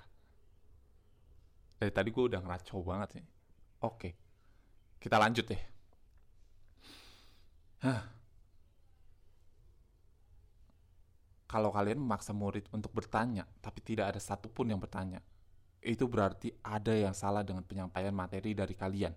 Dari 1.76 1.92
tadi 1.92 2.16
gue 2.16 2.24
udah 2.32 2.40
ngeracau 2.40 2.80
banget 2.80 3.20
sih. 3.20 3.26
Oke, 3.84 4.16
kita 5.04 5.20
lanjut 5.20 5.44
deh. 5.44 5.60
Hah. 7.84 8.02
Kalau 11.52 11.76
kalian 11.76 12.00
memaksa 12.00 12.32
murid 12.32 12.72
untuk 12.72 12.96
bertanya, 12.96 13.44
tapi 13.60 13.84
tidak 13.84 14.16
ada 14.16 14.20
satupun 14.24 14.72
yang 14.72 14.80
bertanya, 14.80 15.20
itu 15.84 16.08
berarti 16.08 16.56
ada 16.64 16.96
yang 16.96 17.12
salah 17.12 17.44
dengan 17.44 17.68
penyampaian 17.68 18.16
materi 18.16 18.56
dari 18.56 18.76
kalian. 18.76 19.12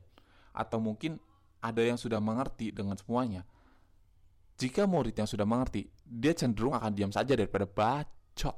Atau 0.54 0.82
mungkin 0.82 1.22
ada 1.62 1.82
yang 1.82 1.98
sudah 1.98 2.18
mengerti 2.18 2.74
dengan 2.74 2.98
semuanya. 2.98 3.46
Jika 4.58 4.90
murid 4.90 5.14
yang 5.14 5.30
sudah 5.30 5.46
mengerti, 5.46 5.86
dia 6.08 6.32
cenderung 6.32 6.72
akan 6.72 6.92
diam 6.96 7.12
saja 7.12 7.36
daripada 7.36 7.68
bacot. 7.68 8.56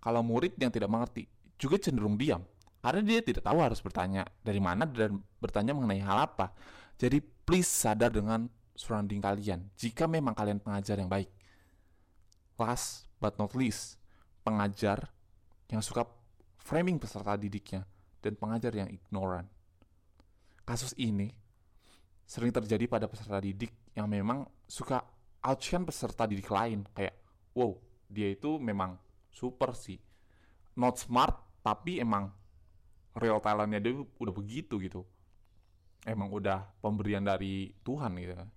Kalau 0.00 0.22
murid 0.24 0.56
yang 0.56 0.72
tidak 0.72 0.88
mengerti, 0.88 1.28
juga 1.60 1.76
cenderung 1.76 2.16
diam 2.16 2.40
karena 2.86 3.02
dia 3.02 3.18
tidak 3.18 3.42
tahu 3.42 3.58
harus 3.58 3.82
bertanya 3.82 4.22
dari 4.46 4.62
mana 4.62 4.86
dan 4.86 5.18
bertanya 5.42 5.74
mengenai 5.74 5.98
hal 6.06 6.22
apa. 6.22 6.54
Jadi 6.94 7.18
please 7.18 7.66
sadar 7.66 8.14
dengan 8.14 8.46
surrounding 8.78 9.18
kalian. 9.18 9.66
Jika 9.74 10.06
memang 10.06 10.38
kalian 10.38 10.62
pengajar 10.62 10.94
yang 10.94 11.10
baik. 11.10 11.26
Last 12.56 13.10
but 13.18 13.34
not 13.42 13.58
least, 13.58 13.98
pengajar 14.46 15.10
yang 15.66 15.82
suka 15.82 16.06
framing 16.62 17.02
peserta 17.02 17.34
didiknya 17.34 17.84
dan 18.22 18.38
pengajar 18.38 18.70
yang 18.70 18.86
ignoran. 18.86 19.50
Kasus 20.62 20.94
ini 20.94 21.34
sering 22.22 22.54
terjadi 22.54 22.86
pada 22.86 23.10
peserta 23.10 23.42
didik 23.42 23.74
yang 23.98 24.06
memang 24.06 24.46
suka 24.66 25.02
outshine 25.46 25.86
peserta 25.86 26.26
didik 26.26 26.50
lain 26.50 26.82
kayak 26.90 27.14
wow 27.54 27.78
dia 28.10 28.34
itu 28.34 28.58
memang 28.58 28.98
super 29.30 29.74
sih. 29.78 29.98
Not 30.74 30.98
smart 30.98 31.62
tapi 31.62 32.02
emang 32.02 32.30
real 33.18 33.38
talentnya 33.40 33.80
dia 33.80 33.94
udah 33.94 34.34
begitu 34.34 34.78
gitu. 34.82 35.06
Emang 36.06 36.30
udah 36.30 36.66
pemberian 36.82 37.22
dari 37.22 37.74
Tuhan 37.82 38.14
gitu 38.18 38.34
kan. 38.34 38.48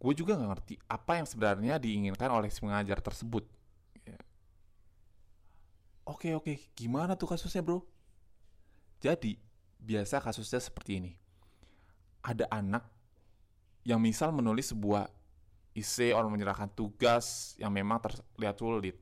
Gue 0.00 0.12
juga 0.12 0.36
nggak 0.36 0.50
ngerti 0.52 0.74
apa 0.88 1.12
yang 1.20 1.26
sebenarnya 1.28 1.74
diinginkan 1.80 2.28
oleh 2.28 2.48
si 2.52 2.60
pengajar 2.60 3.00
tersebut. 3.00 3.44
Ya. 4.04 4.20
oke 6.04 6.28
oke 6.36 6.52
gimana 6.76 7.16
tuh 7.16 7.32
kasusnya 7.32 7.64
bro? 7.64 7.80
Jadi 9.00 9.36
biasa 9.80 10.20
kasusnya 10.20 10.60
seperti 10.60 11.00
ini. 11.00 11.12
Ada 12.24 12.48
anak 12.48 12.93
yang 13.84 14.00
misal 14.00 14.32
menulis 14.32 14.72
sebuah 14.72 15.08
isi 15.76 16.10
orang 16.10 16.32
menyerahkan 16.32 16.72
tugas 16.72 17.56
yang 17.60 17.70
memang 17.70 18.00
terlihat 18.00 18.56
sulit 18.56 18.96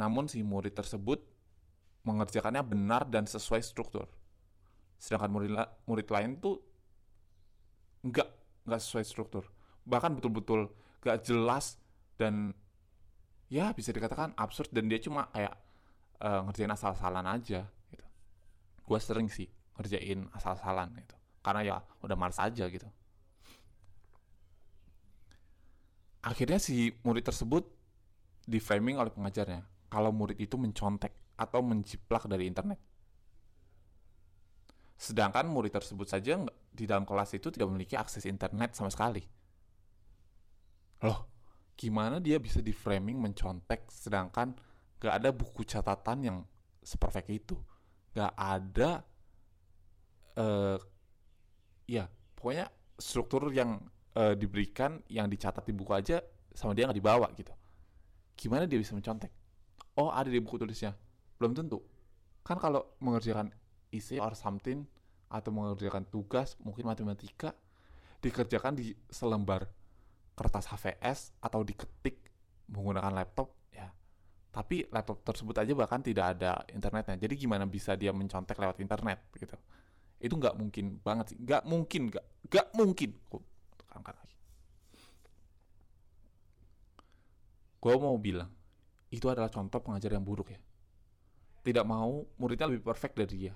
namun 0.00 0.24
si 0.32 0.40
murid 0.40 0.72
tersebut 0.72 1.20
mengerjakannya 2.08 2.64
benar 2.64 3.04
dan 3.04 3.28
sesuai 3.28 3.60
struktur. 3.60 4.08
Sedangkan 4.96 5.28
murid, 5.28 5.52
murid 5.84 6.08
lain 6.08 6.40
tuh 6.40 6.56
nggak 8.00 8.28
nggak 8.64 8.80
sesuai 8.80 9.04
struktur. 9.04 9.44
Bahkan 9.84 10.16
betul-betul 10.16 10.72
nggak 11.04 11.20
jelas 11.20 11.76
dan 12.16 12.56
ya 13.52 13.76
bisa 13.76 13.92
dikatakan 13.92 14.32
absurd 14.40 14.72
dan 14.72 14.88
dia 14.88 14.96
cuma 15.04 15.28
kayak 15.36 15.52
uh, 16.24 16.48
ngerjain 16.48 16.72
asal-asalan 16.72 17.28
aja 17.28 17.68
gitu. 17.92 18.06
Gue 18.88 18.98
sering 19.04 19.28
sih 19.28 19.52
ngerjain 19.76 20.32
asal-asalan 20.32 20.96
gitu. 20.96 21.16
Karena 21.44 21.60
ya 21.60 21.76
udah 22.00 22.16
males 22.16 22.40
aja 22.40 22.64
gitu. 22.72 22.88
Akhirnya 26.20 26.60
si 26.60 26.92
murid 27.00 27.24
tersebut 27.24 27.64
di 28.44 28.60
framing 28.60 29.00
oleh 29.00 29.08
pengajarnya 29.08 29.64
kalau 29.88 30.12
murid 30.12 30.36
itu 30.36 30.60
mencontek 30.60 31.12
atau 31.40 31.64
menjiplak 31.64 32.28
dari 32.28 32.44
internet. 32.44 32.76
Sedangkan 35.00 35.48
murid 35.48 35.72
tersebut 35.72 36.04
saja 36.04 36.36
di 36.68 36.84
dalam 36.84 37.08
kelas 37.08 37.32
itu 37.32 37.48
tidak 37.48 37.72
memiliki 37.72 37.96
akses 37.96 38.28
internet 38.28 38.76
sama 38.76 38.92
sekali. 38.92 39.24
Loh, 41.00 41.24
gimana 41.72 42.20
dia 42.20 42.36
bisa 42.36 42.60
di 42.60 42.76
framing 42.76 43.16
mencontek 43.16 43.88
sedangkan 43.88 44.52
gak 45.00 45.14
ada 45.16 45.32
buku 45.32 45.64
catatan 45.64 46.18
yang 46.20 46.38
seperfect 46.84 47.32
itu. 47.32 47.56
Gak 48.12 48.36
ada, 48.36 49.00
uh, 50.36 50.76
ya 51.88 52.04
pokoknya 52.36 52.68
struktur 53.00 53.48
yang 53.56 53.80
uh, 54.20 54.34
diberikan 54.36 55.00
yang 55.08 55.26
dicatat 55.32 55.64
di 55.64 55.72
buku 55.72 55.96
aja 55.96 56.20
sama 56.52 56.76
dia 56.76 56.84
nggak 56.84 56.98
dibawa 57.00 57.26
gitu. 57.32 57.52
Gimana 58.36 58.68
dia 58.68 58.76
bisa 58.76 58.92
mencontek? 58.92 59.32
Oh 59.96 60.12
ada 60.12 60.28
di 60.28 60.36
buku 60.36 60.60
tulisnya. 60.60 60.92
Belum 61.40 61.56
tentu. 61.56 61.80
Kan 62.44 62.60
kalau 62.60 62.96
mengerjakan 63.00 63.48
isi 63.88 64.20
or 64.20 64.36
something 64.36 64.84
atau 65.30 65.50
mengerjakan 65.54 66.04
tugas 66.10 66.58
mungkin 66.60 66.90
matematika 66.90 67.54
dikerjakan 68.20 68.76
di 68.76 68.92
selembar 69.08 69.64
kertas 70.34 70.68
HVS 70.68 71.36
atau 71.40 71.64
diketik 71.64 72.28
menggunakan 72.68 73.12
laptop 73.12 73.52
ya. 73.72 73.88
Tapi 74.50 74.88
laptop 74.90 75.22
tersebut 75.22 75.56
aja 75.56 75.72
bahkan 75.72 76.02
tidak 76.02 76.36
ada 76.36 76.60
internetnya. 76.72 77.16
Jadi 77.16 77.34
gimana 77.46 77.64
bisa 77.64 77.94
dia 77.96 78.10
mencontek 78.10 78.56
lewat 78.58 78.80
internet 78.82 79.30
gitu? 79.36 79.56
Itu 80.20 80.34
nggak 80.36 80.56
mungkin 80.58 81.00
banget 81.00 81.34
sih. 81.34 81.38
Nggak 81.40 81.62
mungkin 81.64 82.02
nggak 82.12 82.26
nggak 82.50 82.66
mungkin 82.76 83.10
gue 83.90 84.14
lagi. 84.14 84.36
Gue 87.80 87.94
mau 87.96 88.14
bilang 88.20 88.50
itu 89.10 89.26
adalah 89.26 89.50
contoh 89.50 89.82
pengajar 89.82 90.14
yang 90.14 90.22
buruk 90.22 90.54
ya. 90.54 90.60
Tidak 91.60 91.84
mau 91.84 92.22
muridnya 92.38 92.70
lebih 92.70 92.86
perfect 92.86 93.18
dari 93.18 93.34
dia. 93.34 93.54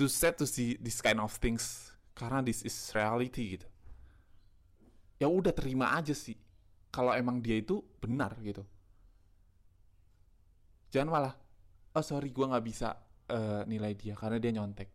To 0.00 0.10
set 0.10 0.40
to 0.40 0.46
see 0.48 0.74
this 0.80 0.98
kind 0.98 1.20
of 1.20 1.30
things 1.38 1.92
karena 2.16 2.40
this 2.42 2.64
is 2.64 2.74
reality 2.96 3.58
gitu. 3.58 3.68
Ya 5.20 5.30
udah 5.30 5.54
terima 5.54 5.94
aja 5.94 6.16
sih. 6.16 6.34
Kalau 6.90 7.14
emang 7.14 7.42
dia 7.42 7.58
itu 7.58 7.82
benar 8.00 8.34
gitu. 8.42 8.62
Jangan 10.90 11.10
malah 11.10 11.34
oh 11.94 12.04
sorry 12.06 12.30
gue 12.30 12.46
nggak 12.46 12.64
bisa 12.66 12.94
uh, 13.30 13.62
nilai 13.66 13.94
dia 13.94 14.14
karena 14.14 14.38
dia 14.38 14.54
nyontek. 14.54 14.88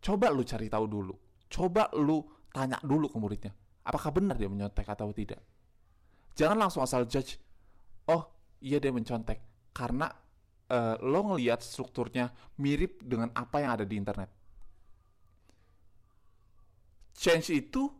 Coba 0.00 0.32
lu 0.32 0.44
cari 0.44 0.68
tahu 0.68 0.86
dulu 0.88 1.29
coba 1.50 1.90
lu 1.98 2.22
tanya 2.54 2.78
dulu 2.80 3.10
ke 3.10 3.18
muridnya 3.18 3.52
apakah 3.82 4.14
benar 4.14 4.38
dia 4.38 4.46
menyontek 4.46 4.86
atau 4.86 5.10
tidak 5.10 5.42
jangan 6.38 6.56
langsung 6.56 6.80
asal 6.86 7.04
judge 7.04 7.36
oh 8.06 8.30
iya 8.62 8.78
dia 8.78 8.94
mencontek 8.94 9.42
karena 9.74 10.08
uh, 10.70 10.94
lo 11.02 11.34
ngelihat 11.34 11.60
strukturnya 11.60 12.30
mirip 12.62 13.02
dengan 13.02 13.34
apa 13.34 13.60
yang 13.60 13.74
ada 13.74 13.84
di 13.84 13.98
internet 13.98 14.30
change 17.20 17.52
itu 17.52 17.92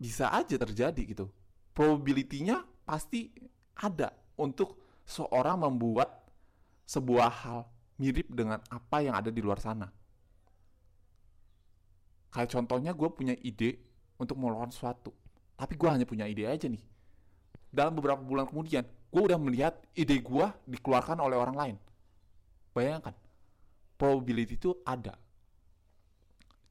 bisa 0.00 0.32
aja 0.32 0.56
terjadi 0.56 1.02
gitu. 1.04 1.28
Probability-nya 1.76 2.64
pasti 2.88 3.28
ada 3.76 4.16
untuk 4.40 4.80
seorang 5.04 5.60
membuat 5.62 6.24
sebuah 6.88 7.30
hal 7.44 7.60
mirip 8.00 8.26
dengan 8.32 8.58
apa 8.72 9.04
yang 9.04 9.14
ada 9.14 9.28
di 9.28 9.44
luar 9.44 9.60
sana. 9.60 9.92
Kayak 12.32 12.48
contohnya 12.56 12.96
gue 12.96 13.08
punya 13.12 13.36
ide 13.44 13.78
untuk 14.16 14.40
melakukan 14.40 14.72
sesuatu. 14.72 15.12
Tapi 15.54 15.76
gue 15.76 15.88
hanya 15.88 16.08
punya 16.08 16.24
ide 16.24 16.48
aja 16.48 16.66
nih. 16.66 16.80
Dalam 17.68 17.92
beberapa 17.96 18.20
bulan 18.20 18.48
kemudian, 18.48 18.82
gue 18.82 19.22
udah 19.22 19.36
melihat 19.36 19.76
ide 19.92 20.16
gue 20.18 20.46
dikeluarkan 20.66 21.20
oleh 21.20 21.36
orang 21.36 21.56
lain. 21.56 21.76
Bayangkan, 22.72 23.12
probability 24.00 24.56
itu 24.56 24.72
ada. 24.82 25.14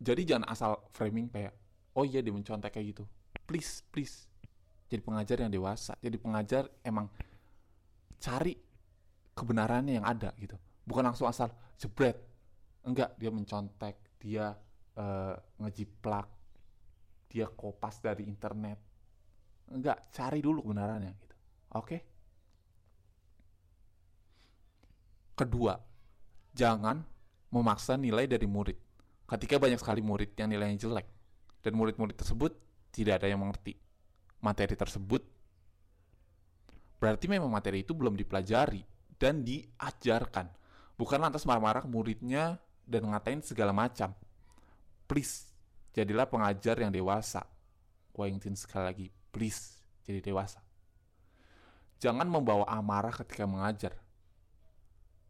Jadi 0.02 0.22
jangan 0.26 0.50
asal 0.50 0.82
framing 0.98 1.30
kayak, 1.30 1.54
oh 1.96 2.04
iya 2.08 2.24
dia 2.24 2.34
mencontek 2.34 2.74
kayak 2.74 2.98
gitu 2.98 3.04
please 3.52 3.84
please 3.92 4.32
jadi 4.88 5.04
pengajar 5.04 5.44
yang 5.44 5.52
dewasa 5.52 5.96
jadi 6.00 6.16
pengajar 6.16 6.64
emang 6.88 7.12
cari 8.22 8.56
kebenarannya 9.36 10.00
yang 10.00 10.08
ada 10.08 10.32
gitu 10.40 10.56
bukan 10.88 11.12
langsung 11.12 11.28
asal 11.28 11.52
jebret 11.76 12.16
enggak 12.88 13.12
dia 13.20 13.28
mencontek 13.28 13.96
dia 14.22 14.56
uh, 15.02 15.34
ngejiplak 15.66 16.30
dia 17.26 17.50
kopas 17.50 17.98
dari 17.98 18.30
internet 18.30 18.78
enggak 19.74 20.14
cari 20.14 20.40
dulu 20.46 20.62
kebenarannya 20.62 21.12
gitu 21.18 21.36
oke 21.74 21.86
okay? 21.88 22.00
kedua 25.34 25.74
jangan 26.54 27.02
memaksa 27.50 27.98
nilai 27.98 28.30
dari 28.30 28.46
murid 28.46 28.78
ketika 29.26 29.58
banyak 29.58 29.82
sekali 29.82 30.06
murid 30.06 30.38
yang 30.38 30.54
nilainya 30.54 30.86
jelek 30.86 31.08
dan 31.66 31.74
murid-murid 31.74 32.14
tersebut 32.14 32.54
tidak 32.92 33.24
ada 33.24 33.32
yang 33.32 33.40
mengerti 33.40 33.80
materi 34.42 34.74
tersebut, 34.74 35.22
berarti 36.98 37.26
memang 37.30 37.48
materi 37.48 37.86
itu 37.86 37.94
belum 37.94 38.18
dipelajari 38.18 38.84
dan 39.22 39.46
diajarkan. 39.46 40.50
Bukan 40.98 41.18
lantas 41.22 41.46
marah-marah 41.46 41.86
muridnya 41.86 42.58
dan 42.86 43.08
ngatain 43.10 43.42
segala 43.46 43.72
macam. 43.72 44.12
Please, 45.12 45.52
jadilah 45.92 46.24
pengajar 46.24 46.80
yang 46.80 46.88
dewasa. 46.88 47.44
Gue 48.16 48.32
ingetin 48.32 48.56
sekali 48.56 48.88
lagi, 48.88 49.08
please, 49.36 49.84
jadi 50.08 50.24
dewasa. 50.24 50.64
Jangan 52.00 52.24
membawa 52.32 52.64
amarah 52.72 53.12
ketika 53.12 53.44
mengajar. 53.44 53.92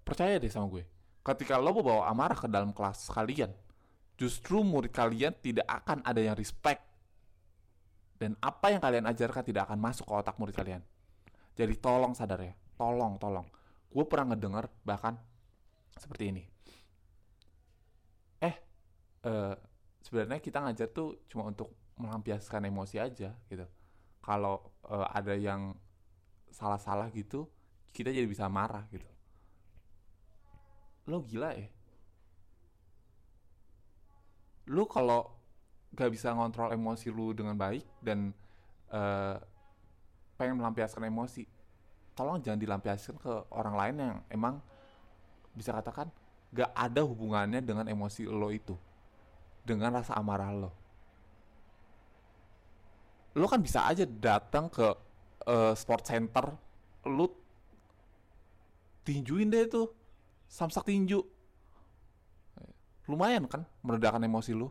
Percaya 0.05 0.37
deh 0.37 0.53
sama 0.53 0.69
gue, 0.69 0.85
ketika 1.25 1.57
lo 1.57 1.73
membawa 1.73 2.05
amarah 2.13 2.37
ke 2.37 2.45
dalam 2.45 2.69
kelas 2.69 3.09
kalian, 3.09 3.49
justru 4.21 4.61
murid 4.61 4.93
kalian 4.93 5.33
tidak 5.41 5.65
akan 5.65 6.05
ada 6.05 6.21
yang 6.21 6.37
respect. 6.37 6.85
Dan 8.21 8.37
apa 8.37 8.69
yang 8.69 8.85
kalian 8.85 9.09
ajarkan 9.09 9.41
tidak 9.41 9.65
akan 9.65 9.81
masuk 9.81 10.05
ke 10.05 10.13
otak 10.13 10.37
murid 10.37 10.53
kalian. 10.53 10.85
Jadi 11.57 11.73
tolong 11.81 12.13
sadar 12.13 12.37
ya, 12.37 12.53
tolong, 12.77 13.17
tolong. 13.17 13.49
Gue 13.89 14.05
pernah 14.05 14.37
ngedenger 14.37 14.69
bahkan 14.85 15.17
seperti 15.97 16.29
ini. 16.29 16.45
Eh, 18.45 18.55
uh, 19.25 19.70
sebenarnya 20.01 20.41
kita 20.41 20.61
ngajar 20.61 20.87
tuh 20.89 21.25
cuma 21.29 21.49
untuk 21.49 21.71
melampiaskan 21.97 22.67
emosi 22.67 22.97
aja 22.97 23.33
gitu. 23.49 23.65
Kalau 24.21 24.61
uh, 24.89 25.07
ada 25.09 25.33
yang 25.33 25.73
salah-salah 26.53 27.09
gitu, 27.13 27.49
kita 27.93 28.13
jadi 28.13 28.27
bisa 28.29 28.45
marah 28.45 28.85
gitu. 28.93 29.07
Lo 31.09 31.25
gila 31.25 31.53
ya? 31.57 31.69
lu 34.71 34.87
kalau 34.87 35.27
gak 35.91 36.11
bisa 36.13 36.31
ngontrol 36.31 36.71
emosi 36.71 37.11
lu 37.11 37.35
dengan 37.35 37.57
baik 37.59 37.83
dan 37.99 38.31
uh, 38.93 39.35
pengen 40.39 40.61
melampiaskan 40.61 41.11
emosi 41.11 41.43
tolong 42.15 42.39
jangan 42.39 42.59
dilampiaskan 42.61 43.15
ke 43.19 43.33
orang 43.51 43.75
lain 43.75 43.95
yang 43.99 44.17
emang 44.31 44.55
bisa 45.51 45.75
katakan 45.75 46.07
gak 46.55 46.71
ada 46.71 47.03
hubungannya 47.03 47.59
dengan 47.59 47.89
emosi 47.91 48.23
lo 48.31 48.47
itu 48.53 48.77
dengan 49.61 49.93
rasa 49.93 50.17
amarah 50.17 50.51
lo 50.53 50.71
lo 53.37 53.47
kan 53.47 53.63
bisa 53.63 53.87
aja 53.87 54.03
datang 54.03 54.67
ke 54.67 54.87
uh, 55.47 55.73
sport 55.77 56.03
center 56.03 56.51
lu 57.07 57.31
tinjuin 59.07 59.47
deh 59.49 59.65
tuh 59.71 59.87
samsak 60.51 60.91
tinju 60.91 61.23
lumayan 63.07 63.47
kan 63.47 63.63
meredakan 63.81 64.27
emosi 64.27 64.51
lu 64.51 64.69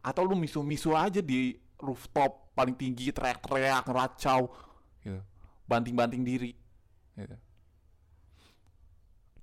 atau 0.00 0.22
lu 0.22 0.38
misu-misu 0.38 0.94
aja 0.94 1.18
di 1.18 1.58
rooftop 1.82 2.54
paling 2.56 2.78
tinggi 2.78 3.10
teriak-teriak 3.12 3.84
ngeracau 3.84 4.48
gitu. 5.02 5.20
banting-banting 5.66 6.22
diri 6.22 6.54
gitu. 7.18 7.36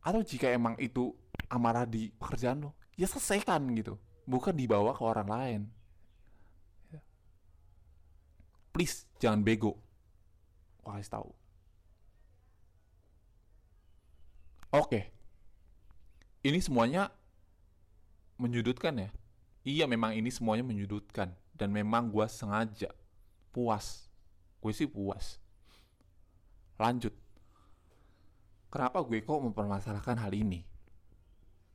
atau 0.02 0.22
jika 0.24 0.50
emang 0.50 0.80
itu 0.80 1.12
amarah 1.52 1.86
di 1.86 2.10
pekerjaan 2.16 2.64
lo 2.64 2.72
ya 2.98 3.06
selesaikan 3.06 3.62
gitu 3.76 4.00
bukan 4.24 4.56
dibawa 4.56 4.96
ke 4.96 5.04
orang 5.04 5.30
lain. 5.30 5.62
Please 8.74 9.06
jangan 9.22 9.46
bego. 9.46 9.78
Wah, 10.82 10.98
kasih 10.98 11.14
tahu. 11.14 11.30
Oke. 14.74 15.14
Ini 16.44 16.60
semuanya 16.60 17.14
menyudutkan 18.42 18.98
ya? 18.98 19.10
Iya 19.64 19.86
memang 19.86 20.18
ini 20.18 20.34
semuanya 20.34 20.66
menyudutkan. 20.66 21.32
Dan 21.54 21.70
memang 21.70 22.10
gue 22.10 22.26
sengaja. 22.26 22.90
Puas. 23.54 24.10
Gue 24.58 24.74
sih 24.74 24.90
puas. 24.90 25.38
Lanjut. 26.82 27.14
Kenapa 28.74 29.06
gue 29.06 29.22
kok 29.22 29.38
mempermasalahkan 29.38 30.18
hal 30.18 30.34
ini 30.34 30.73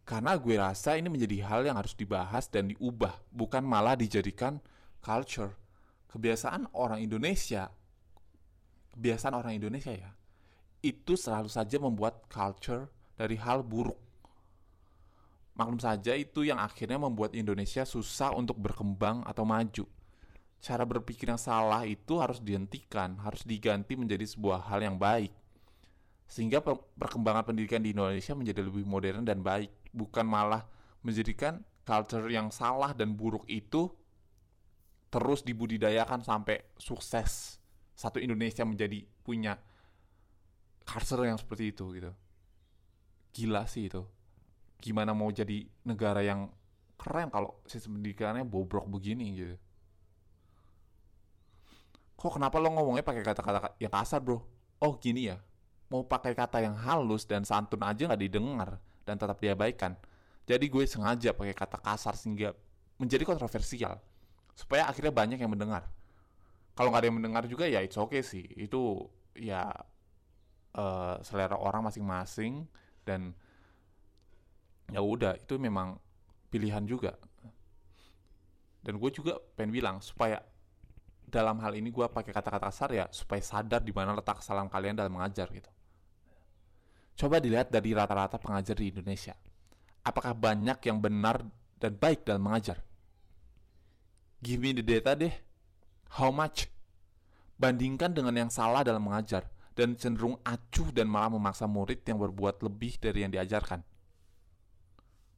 karena 0.09 0.41
gue 0.41 0.57
rasa 0.57 0.97
ini 0.97 1.13
menjadi 1.13 1.45
hal 1.45 1.69
yang 1.69 1.77
harus 1.77 1.93
dibahas 1.93 2.49
dan 2.49 2.73
diubah 2.73 3.13
bukan 3.29 3.61
malah 3.61 3.93
dijadikan 3.93 4.57
culture 5.05 5.53
kebiasaan 6.09 6.73
orang 6.73 7.05
Indonesia 7.05 7.69
kebiasaan 8.97 9.37
orang 9.37 9.61
Indonesia 9.61 9.93
ya 9.93 10.11
itu 10.81 11.13
selalu 11.13 11.53
saja 11.53 11.77
membuat 11.77 12.25
culture 12.33 12.89
dari 13.21 13.37
hal 13.37 13.61
buruk 13.61 14.09
Maklum 15.59 15.83
saja 15.83 16.15
itu 16.15 16.47
yang 16.47 16.63
akhirnya 16.63 17.03
membuat 17.03 17.35
Indonesia 17.35 17.83
susah 17.83 18.31
untuk 18.31 18.55
berkembang 18.63 19.27
atau 19.27 19.43
maju. 19.43 19.91
Cara 20.63 20.87
berpikir 20.87 21.27
yang 21.27 21.39
salah 21.39 21.83
itu 21.83 22.23
harus 22.23 22.39
dihentikan, 22.39 23.19
harus 23.19 23.43
diganti 23.43 23.99
menjadi 23.99 24.23
sebuah 24.23 24.71
hal 24.71 24.87
yang 24.87 24.95
baik. 24.95 25.35
Sehingga 26.29 26.61
perkembangan 26.61 27.49
pendidikan 27.49 27.81
di 27.81 27.97
Indonesia 27.97 28.37
menjadi 28.37 28.61
lebih 28.61 28.85
modern 28.85 29.25
dan 29.25 29.41
baik, 29.41 29.73
bukan 29.97 30.29
malah 30.29 30.69
menjadikan 31.01 31.65
culture 31.89 32.29
yang 32.29 32.53
salah 32.53 32.93
dan 32.93 33.17
buruk 33.17 33.49
itu 33.49 33.89
terus 35.09 35.41
dibudidayakan 35.41 36.21
sampai 36.21 36.69
sukses. 36.77 37.57
Satu 37.97 38.21
Indonesia 38.21 38.61
menjadi 38.69 39.09
punya 39.25 39.57
culture 40.85 41.25
yang 41.25 41.41
seperti 41.41 41.73
itu 41.73 41.97
gitu. 41.97 42.13
Gila 43.33 43.65
sih 43.65 43.89
itu. 43.89 44.05
Gimana 44.85 45.17
mau 45.17 45.33
jadi 45.33 45.65
negara 45.89 46.21
yang 46.21 46.53
keren 47.01 47.33
kalau 47.33 47.57
sistem 47.65 47.99
pendidikannya 47.99 48.45
bobrok 48.45 48.85
begini 48.85 49.33
gitu. 49.33 49.57
Kok 52.21 52.37
kenapa 52.37 52.61
lo 52.61 52.69
ngomongnya 52.69 53.01
pakai 53.01 53.25
kata-kata 53.25 53.81
yang 53.81 53.91
kasar 53.91 54.21
bro? 54.21 54.45
Oh 54.85 54.95
gini 55.01 55.33
ya 55.33 55.41
mau 55.89 56.05
pakai 56.05 56.37
kata 56.37 56.61
yang 56.61 56.77
halus 56.77 57.25
dan 57.25 57.45
santun 57.49 57.81
aja 57.81 58.09
nggak 58.09 58.21
didengar 58.21 58.77
dan 59.09 59.17
tetap 59.17 59.41
diabaikan. 59.41 59.97
Jadi 60.45 60.69
gue 60.69 60.85
sengaja 60.85 61.33
pakai 61.33 61.57
kata 61.57 61.81
kasar 61.81 62.17
sehingga 62.17 62.53
menjadi 63.01 63.25
kontroversial. 63.25 64.01
Supaya 64.53 64.89
akhirnya 64.89 65.13
banyak 65.13 65.39
yang 65.41 65.53
mendengar. 65.53 65.89
Kalau 66.77 66.93
nggak 66.93 67.01
ada 67.05 67.09
yang 67.09 67.19
mendengar 67.21 67.43
juga 67.49 67.65
ya 67.65 67.81
it's 67.81 67.97
okay 67.97 68.21
sih. 68.21 68.45
Itu 68.57 69.09
ya 69.37 69.69
uh, 70.77 71.17
selera 71.25 71.57
orang 71.57 71.89
masing-masing 71.89 72.69
dan 73.09 73.33
ya 74.93 75.01
udah 75.01 75.41
itu 75.41 75.57
memang 75.57 75.97
pilihan 76.53 76.85
juga. 76.85 77.17
Dan 78.85 79.01
gue 79.01 79.11
juga 79.13 79.37
pengen 79.57 79.73
bilang 79.73 79.97
supaya 80.01 80.41
dalam 81.29 81.61
hal 81.61 81.77
ini 81.77 81.93
gue 81.93 82.07
pakai 82.09 82.33
kata-kata 82.33 82.73
kasar 82.73 82.91
ya 82.97 83.05
supaya 83.13 83.45
sadar 83.45 83.85
di 83.85 83.93
mana 83.93 84.17
letak 84.17 84.41
kesalahan 84.41 84.73
kalian 84.73 84.97
dalam 84.97 85.13
mengajar 85.13 85.49
gitu. 85.53 85.69
Coba 87.19 87.43
dilihat 87.43 87.75
dari 87.75 87.91
rata-rata 87.91 88.39
pengajar 88.39 88.79
di 88.79 88.95
Indonesia. 88.95 89.35
Apakah 90.07 90.39
banyak 90.39 90.79
yang 90.87 91.03
benar 91.03 91.43
dan 91.83 91.99
baik 91.99 92.23
dalam 92.23 92.47
mengajar? 92.47 92.79
Give 94.39 94.63
me 94.63 94.71
the 94.71 94.87
data 94.87 95.19
deh. 95.19 95.35
How 96.15 96.31
much? 96.31 96.71
Bandingkan 97.59 98.15
dengan 98.15 98.47
yang 98.47 98.51
salah 98.55 98.87
dalam 98.87 99.03
mengajar 99.03 99.51
dan 99.75 99.99
cenderung 99.99 100.39
acuh 100.47 100.95
dan 100.95 101.11
malah 101.11 101.35
memaksa 101.35 101.67
murid 101.67 102.07
yang 102.07 102.23
berbuat 102.23 102.63
lebih 102.63 103.03
dari 103.03 103.27
yang 103.27 103.35
diajarkan. 103.35 103.83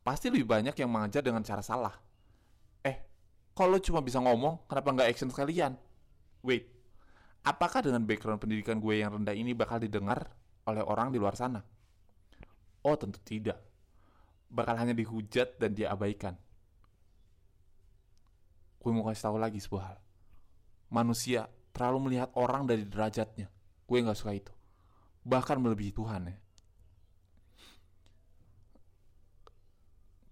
Pasti 0.05 0.29
lebih 0.29 0.45
banyak 0.45 0.77
yang 0.77 0.93
mengajar 0.93 1.25
dengan 1.25 1.41
cara 1.41 1.65
salah 1.65 1.97
kalau 3.61 3.77
cuma 3.77 4.01
bisa 4.01 4.17
ngomong, 4.25 4.65
kenapa 4.65 4.89
nggak 4.89 5.09
action 5.13 5.29
sekalian? 5.29 5.77
Wait, 6.41 6.65
apakah 7.45 7.85
dengan 7.85 8.01
background 8.09 8.41
pendidikan 8.41 8.81
gue 8.81 9.05
yang 9.05 9.13
rendah 9.13 9.37
ini 9.37 9.53
bakal 9.53 9.77
didengar 9.77 10.33
oleh 10.69 10.83
orang 10.85 11.15
di 11.15 11.19
luar 11.21 11.37
sana? 11.39 11.61
Oh, 12.85 12.97
tentu 12.97 13.21
tidak. 13.23 13.61
Bakal 14.51 14.77
hanya 14.81 14.95
dihujat 14.97 15.61
dan 15.61 15.77
diabaikan. 15.77 16.35
Gue 18.81 18.91
mau 18.91 19.05
kasih 19.07 19.29
tahu 19.29 19.37
lagi 19.37 19.61
sebuah 19.61 19.85
hal. 19.93 19.99
Manusia 20.91 21.47
terlalu 21.71 22.11
melihat 22.11 22.33
orang 22.35 22.65
dari 22.65 22.89
derajatnya. 22.89 23.47
Gue 23.85 24.01
nggak 24.01 24.17
suka 24.17 24.33
itu. 24.33 24.53
Bahkan 25.23 25.61
melebihi 25.61 25.93
Tuhan 25.93 26.23
ya. 26.33 26.37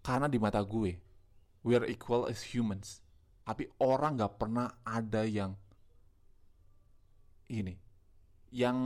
Karena 0.01 0.25
di 0.25 0.41
mata 0.41 0.65
gue, 0.65 0.97
we 1.63 1.77
are 1.77 1.85
equal 1.85 2.25
as 2.25 2.41
humans 2.57 3.05
tapi 3.49 3.65
orang 3.81 4.21
nggak 4.21 4.37
pernah 4.37 4.69
ada 4.85 5.25
yang 5.25 5.57
ini 7.49 7.73
yang 8.53 8.77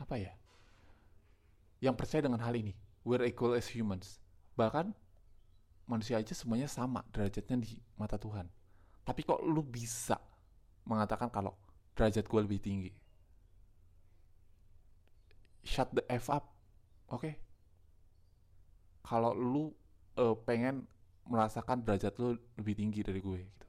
apa 0.00 0.16
ya 0.16 0.32
yang 1.80 1.94
percaya 1.96 2.24
dengan 2.24 2.40
hal 2.40 2.54
ini. 2.56 2.72
We're 3.06 3.22
equal 3.26 3.54
as 3.54 3.70
humans. 3.70 4.18
Bahkan 4.58 4.90
manusia 5.86 6.18
aja 6.18 6.34
semuanya 6.34 6.66
sama 6.66 7.06
derajatnya 7.14 7.62
di 7.62 7.78
mata 7.94 8.18
Tuhan. 8.18 8.50
Tapi 9.06 9.22
kok 9.22 9.38
lu 9.46 9.62
bisa 9.62 10.18
mengatakan 10.82 11.30
kalau 11.30 11.54
derajat 11.94 12.26
gue 12.26 12.40
lebih 12.42 12.58
tinggi? 12.58 12.92
Shut 15.66 15.90
the 15.94 16.02
f 16.06 16.30
up 16.30 16.54
oke 17.10 17.22
okay? 17.22 17.34
kalau 19.06 19.34
lu 19.34 19.70
uh, 20.18 20.34
pengen 20.42 20.86
merasakan 21.26 21.82
derajat 21.82 22.14
lu 22.18 22.38
lebih 22.58 22.74
tinggi 22.74 23.02
dari 23.02 23.22
gue 23.22 23.38
gitu. 23.46 23.66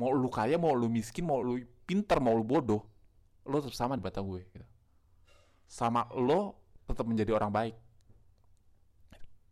Mau 0.00 0.12
lu 0.12 0.28
kaya 0.28 0.56
mau 0.60 0.72
lu 0.72 0.88
miskin 0.88 1.24
mau 1.24 1.40
lu 1.40 1.60
pinter 1.84 2.20
mau 2.20 2.36
lu 2.36 2.44
bodoh 2.44 2.84
lo 3.46 3.62
tetap 3.62 3.76
sama 3.78 3.94
di 3.94 4.02
mata 4.02 4.20
gue 4.20 4.42
gitu. 4.42 4.66
sama 5.66 6.06
lo 6.14 6.65
tetap 6.86 7.04
menjadi 7.04 7.34
orang 7.34 7.50
baik. 7.50 7.74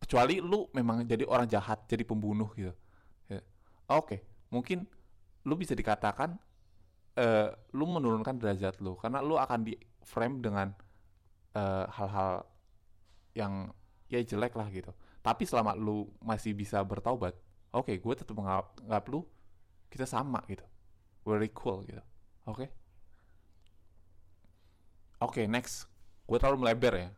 Kecuali 0.01 0.39
lu 0.39 0.71
memang 0.71 1.03
jadi 1.03 1.27
orang 1.27 1.51
jahat 1.51 1.85
jadi 1.91 2.05
pembunuh 2.05 2.53
gitu 2.55 2.77
ya. 3.27 3.41
oke 3.89 4.21
mungkin 4.53 4.85
lu 5.49 5.57
bisa 5.57 5.73
dikatakan 5.73 6.37
uh, 7.17 7.49
lu 7.73 7.85
menurunkan 7.89 8.37
derajat 8.37 8.85
lu 8.85 9.01
karena 9.01 9.25
lu 9.25 9.41
akan 9.41 9.65
di 9.65 9.75
frame 10.05 10.45
dengan 10.45 10.69
eh, 11.57 11.87
hal-hal 11.89 12.45
uh, 12.45 12.49
yang 13.33 13.73
ya 14.13 14.21
jelek 14.21 14.53
lah 14.53 14.69
gitu. 14.69 14.93
Tapi 15.25 15.49
selama 15.49 15.73
lu 15.73 16.13
masih 16.21 16.53
bisa 16.53 16.85
bertaubat 16.85 17.33
oke 17.73 17.89
okay, 17.89 17.97
gue 17.97 18.15
tetap 18.15 18.37
menganggap 18.37 19.05
lu 19.09 19.25
kita 19.89 20.05
sama 20.05 20.45
gitu. 20.47 20.63
We're 21.25 21.41
equal 21.49 21.81
gitu. 21.89 22.05
Oke? 22.45 22.69
Okay? 22.69 22.69
oke 25.25 25.33
okay, 25.33 25.45
next. 25.49 25.89
Gue 26.29 26.37
terlalu 26.37 26.69
melebar 26.69 26.93
ya 27.01 27.09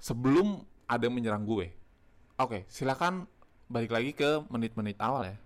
sebelum 0.00 0.62
ada 0.86 1.06
yang 1.08 1.16
menyerang 1.16 1.44
gue. 1.44 1.72
Oke. 2.36 2.48
Okay, 2.48 2.62
silakan 2.68 3.26
balik 3.66 3.90
lagi 3.90 4.10
ke 4.14 4.44
menit-menit 4.52 4.98
awal 5.02 5.26
ya. 5.26 5.36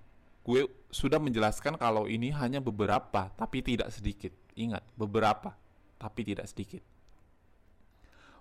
Gue 0.45 0.69
sudah 0.91 1.21
menjelaskan 1.21 1.77
kalau 1.77 2.11
ini 2.11 2.33
hanya 2.35 2.59
beberapa 2.61 3.31
tapi 3.35 3.63
tidak 3.65 3.89
sedikit. 3.95 4.33
Ingat 4.59 4.85
beberapa 4.99 5.55
tapi 5.97 6.21
tidak 6.27 6.51
sedikit. 6.51 6.83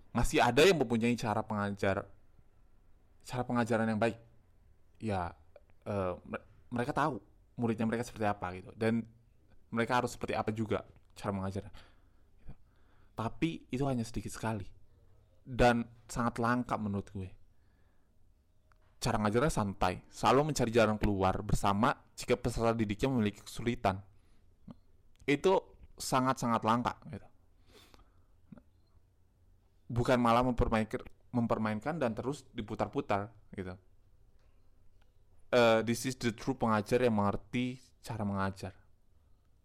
Masih 0.09 0.41
ada 0.41 0.65
yang 0.65 0.81
mempunyai 0.81 1.13
cara 1.15 1.45
pengajar 1.45 2.07
cara 3.23 3.43
pengajaran 3.45 3.87
yang 3.87 4.01
baik. 4.01 4.17
Ya 4.99 5.31
uh, 5.85 6.17
mereka 6.73 6.91
tahu 6.91 7.21
muridnya 7.55 7.85
mereka 7.85 8.03
seperti 8.03 8.25
apa 8.25 8.47
gitu. 8.57 8.71
Dan 8.73 9.05
mereka 9.69 10.01
harus 10.01 10.17
seperti 10.17 10.33
apa 10.33 10.49
juga 10.49 10.81
cara 11.13 11.31
mengajar 11.35 11.67
gitu. 11.67 11.79
tapi 13.13 13.67
itu 13.69 13.83
hanya 13.83 14.07
sedikit 14.07 14.31
sekali 14.31 14.65
dan 15.49 15.81
sangat 16.05 16.37
langka 16.37 16.77
menurut 16.77 17.09
gue. 17.09 17.29
Cara 19.01 19.17
ngajarnya 19.17 19.49
santai 19.49 20.05
selalu 20.13 20.53
mencari 20.53 20.69
jalan 20.69 21.01
keluar 21.01 21.41
bersama 21.41 21.89
jika 22.13 22.37
peserta 22.37 22.77
didiknya 22.77 23.09
memiliki 23.09 23.41
kesulitan. 23.41 23.97
Itu 25.25 25.57
sangat-sangat 25.97 26.61
langka 26.61 26.93
gitu. 27.09 27.27
Bukan 29.89 30.21
malah 30.21 30.45
mempermainkan 30.45 31.01
mempermainkan 31.33 31.97
dan 31.97 32.13
terus 32.13 32.45
diputar-putar 32.53 33.33
gitu. 33.57 33.73
Uh, 35.49 35.81
this 35.81 36.05
is 36.05 36.13
the 36.21 36.29
true 36.29 36.53
pengajar 36.53 37.01
yang 37.01 37.17
mengerti 37.17 37.81
cara 38.05 38.21
mengajar. 38.21 38.77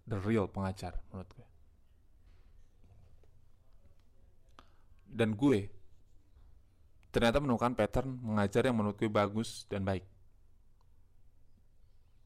The 0.08 0.16
real 0.16 0.48
pengajar 0.48 0.96
menurut 1.12 1.28
gue 1.36 1.53
dan 5.14 5.38
gue 5.38 5.70
ternyata 7.14 7.38
menemukan 7.38 7.78
pattern 7.78 8.18
mengajar 8.18 8.66
yang 8.66 8.74
menurut 8.74 8.98
gue 8.98 9.06
bagus 9.06 9.70
dan 9.70 9.86
baik 9.86 10.02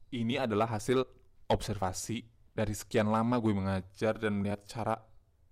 ini 0.09 0.41
adalah 0.41 0.65
hasil 0.73 1.05
observasi 1.45 2.25
dari 2.49 2.73
sekian 2.73 3.13
lama 3.13 3.37
gue 3.37 3.53
mengajar 3.53 4.17
dan 4.17 4.41
melihat 4.41 4.65
cara 4.65 4.97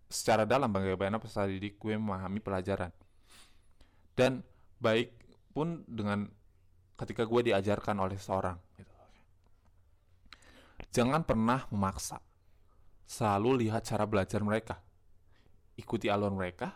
secara 0.10 0.50
dalam 0.50 0.74
bagaimana 0.74 1.22
peserta 1.22 1.46
didik 1.46 1.78
gue 1.78 1.94
memahami 1.94 2.42
pelajaran 2.42 2.90
dan 4.18 4.42
baik 4.82 5.14
pun 5.54 5.86
dengan 5.86 6.26
ketika 6.98 7.24
gue 7.30 7.54
diajarkan 7.54 7.98
oleh 8.02 8.18
seorang. 8.18 8.58
Gitu. 8.74 8.94
Jangan 10.94 11.22
pernah 11.22 11.70
memaksa. 11.70 12.18
Selalu 13.06 13.66
lihat 13.66 13.86
cara 13.86 14.04
belajar 14.10 14.42
mereka. 14.42 14.82
Ikuti 15.78 16.10
alur 16.10 16.34
mereka. 16.34 16.74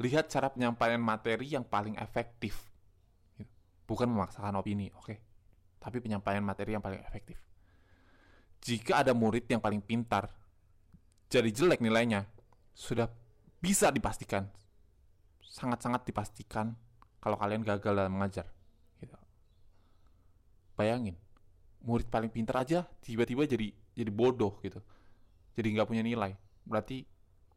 Lihat 0.00 0.32
cara 0.32 0.48
penyampaian 0.48 1.00
materi 1.00 1.52
yang 1.52 1.66
paling 1.66 1.98
efektif. 2.00 2.70
Gitu. 3.36 3.52
Bukan 3.84 4.08
memaksakan 4.08 4.56
opini, 4.56 4.88
oke? 4.94 5.04
Okay? 5.04 5.18
Tapi 5.82 5.98
penyampaian 6.00 6.40
materi 6.40 6.72
yang 6.72 6.84
paling 6.84 7.02
efektif. 7.02 7.36
Jika 8.62 9.02
ada 9.02 9.10
murid 9.12 9.50
yang 9.50 9.58
paling 9.58 9.82
pintar, 9.82 10.30
jadi 11.26 11.50
jelek 11.50 11.82
nilainya, 11.82 12.28
sudah 12.72 13.10
bisa 13.58 13.90
dipastikan, 13.90 14.46
sangat-sangat 15.42 16.06
dipastikan 16.06 16.78
kalau 17.18 17.34
kalian 17.36 17.66
gagal 17.66 17.92
dalam 17.92 18.14
mengajar. 18.14 18.46
Bayangin, 20.72 21.14
murid 21.84 22.08
paling 22.08 22.32
pintar 22.32 22.64
aja 22.64 22.88
tiba-tiba 23.04 23.44
jadi 23.44 23.70
jadi 23.92 24.08
bodoh 24.08 24.56
gitu. 24.64 24.80
Jadi 25.52 25.68
nggak 25.76 25.88
punya 25.88 26.00
nilai. 26.00 26.32
Berarti 26.64 27.04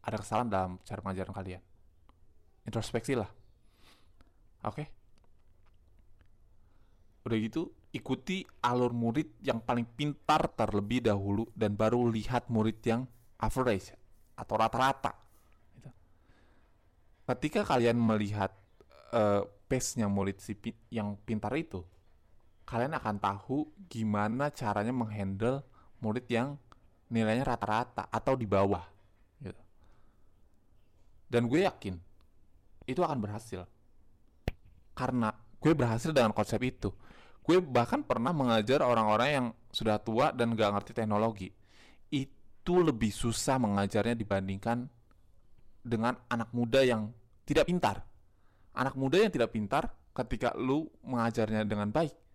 ada 0.04 0.20
kesalahan 0.20 0.48
dalam 0.52 0.72
cara 0.84 1.00
pengajaran 1.00 1.32
kalian. 1.32 1.62
Introspeksi 2.66 3.14
lah. 3.14 3.30
Oke? 4.66 4.74
Okay? 4.74 4.86
Udah 7.26 7.38
gitu, 7.42 7.62
ikuti 7.90 8.46
alur 8.62 8.94
murid 8.94 9.40
yang 9.42 9.58
paling 9.58 9.82
pintar 9.82 10.46
terlebih 10.52 11.02
dahulu 11.02 11.48
dan 11.56 11.74
baru 11.74 12.06
lihat 12.10 12.46
murid 12.52 12.78
yang 12.86 13.02
average 13.40 13.94
atau 14.36 14.54
rata-rata. 14.54 15.16
Gitu. 15.74 15.90
Ketika 17.26 17.66
kalian 17.66 17.98
melihat 17.98 18.52
uh, 19.10 19.42
pace-nya 19.66 20.06
murid 20.06 20.38
si 20.38 20.54
pi 20.54 20.70
yang 20.92 21.18
pintar 21.24 21.50
itu, 21.56 21.82
kalian 22.68 22.94
akan 22.94 23.16
tahu 23.18 23.70
gimana 23.90 24.52
caranya 24.54 24.94
menghandle 24.94 25.66
murid 25.98 26.30
yang 26.30 26.54
nilainya 27.10 27.46
rata-rata 27.46 28.06
atau 28.12 28.38
di 28.38 28.46
bawah. 28.46 28.84
Gitu. 29.42 29.62
Dan 31.26 31.50
gue 31.50 31.66
yakin 31.66 31.94
itu 32.86 33.02
akan 33.02 33.18
berhasil. 33.20 33.66
Karena 34.96 35.34
gue 35.34 35.72
berhasil 35.76 36.10
dengan 36.14 36.32
konsep 36.32 36.62
itu. 36.64 36.94
Gue 37.42 37.62
bahkan 37.62 38.02
pernah 38.02 38.34
mengajar 38.34 38.82
orang-orang 38.82 39.28
yang 39.30 39.46
sudah 39.70 40.00
tua 40.02 40.34
dan 40.34 40.56
gak 40.56 40.72
ngerti 40.72 40.92
teknologi. 40.96 41.48
Itu 42.10 42.82
lebih 42.82 43.12
susah 43.12 43.60
mengajarnya 43.60 44.18
dibandingkan 44.18 44.86
dengan 45.86 46.18
anak 46.30 46.50
muda 46.50 46.82
yang 46.82 47.12
tidak 47.46 47.70
pintar. 47.70 48.02
Anak 48.74 48.98
muda 48.98 49.22
yang 49.22 49.30
tidak 49.30 49.54
pintar 49.54 49.90
ketika 50.10 50.56
lu 50.56 50.90
mengajarnya 51.06 51.62
dengan 51.68 51.92
baik 51.92 52.26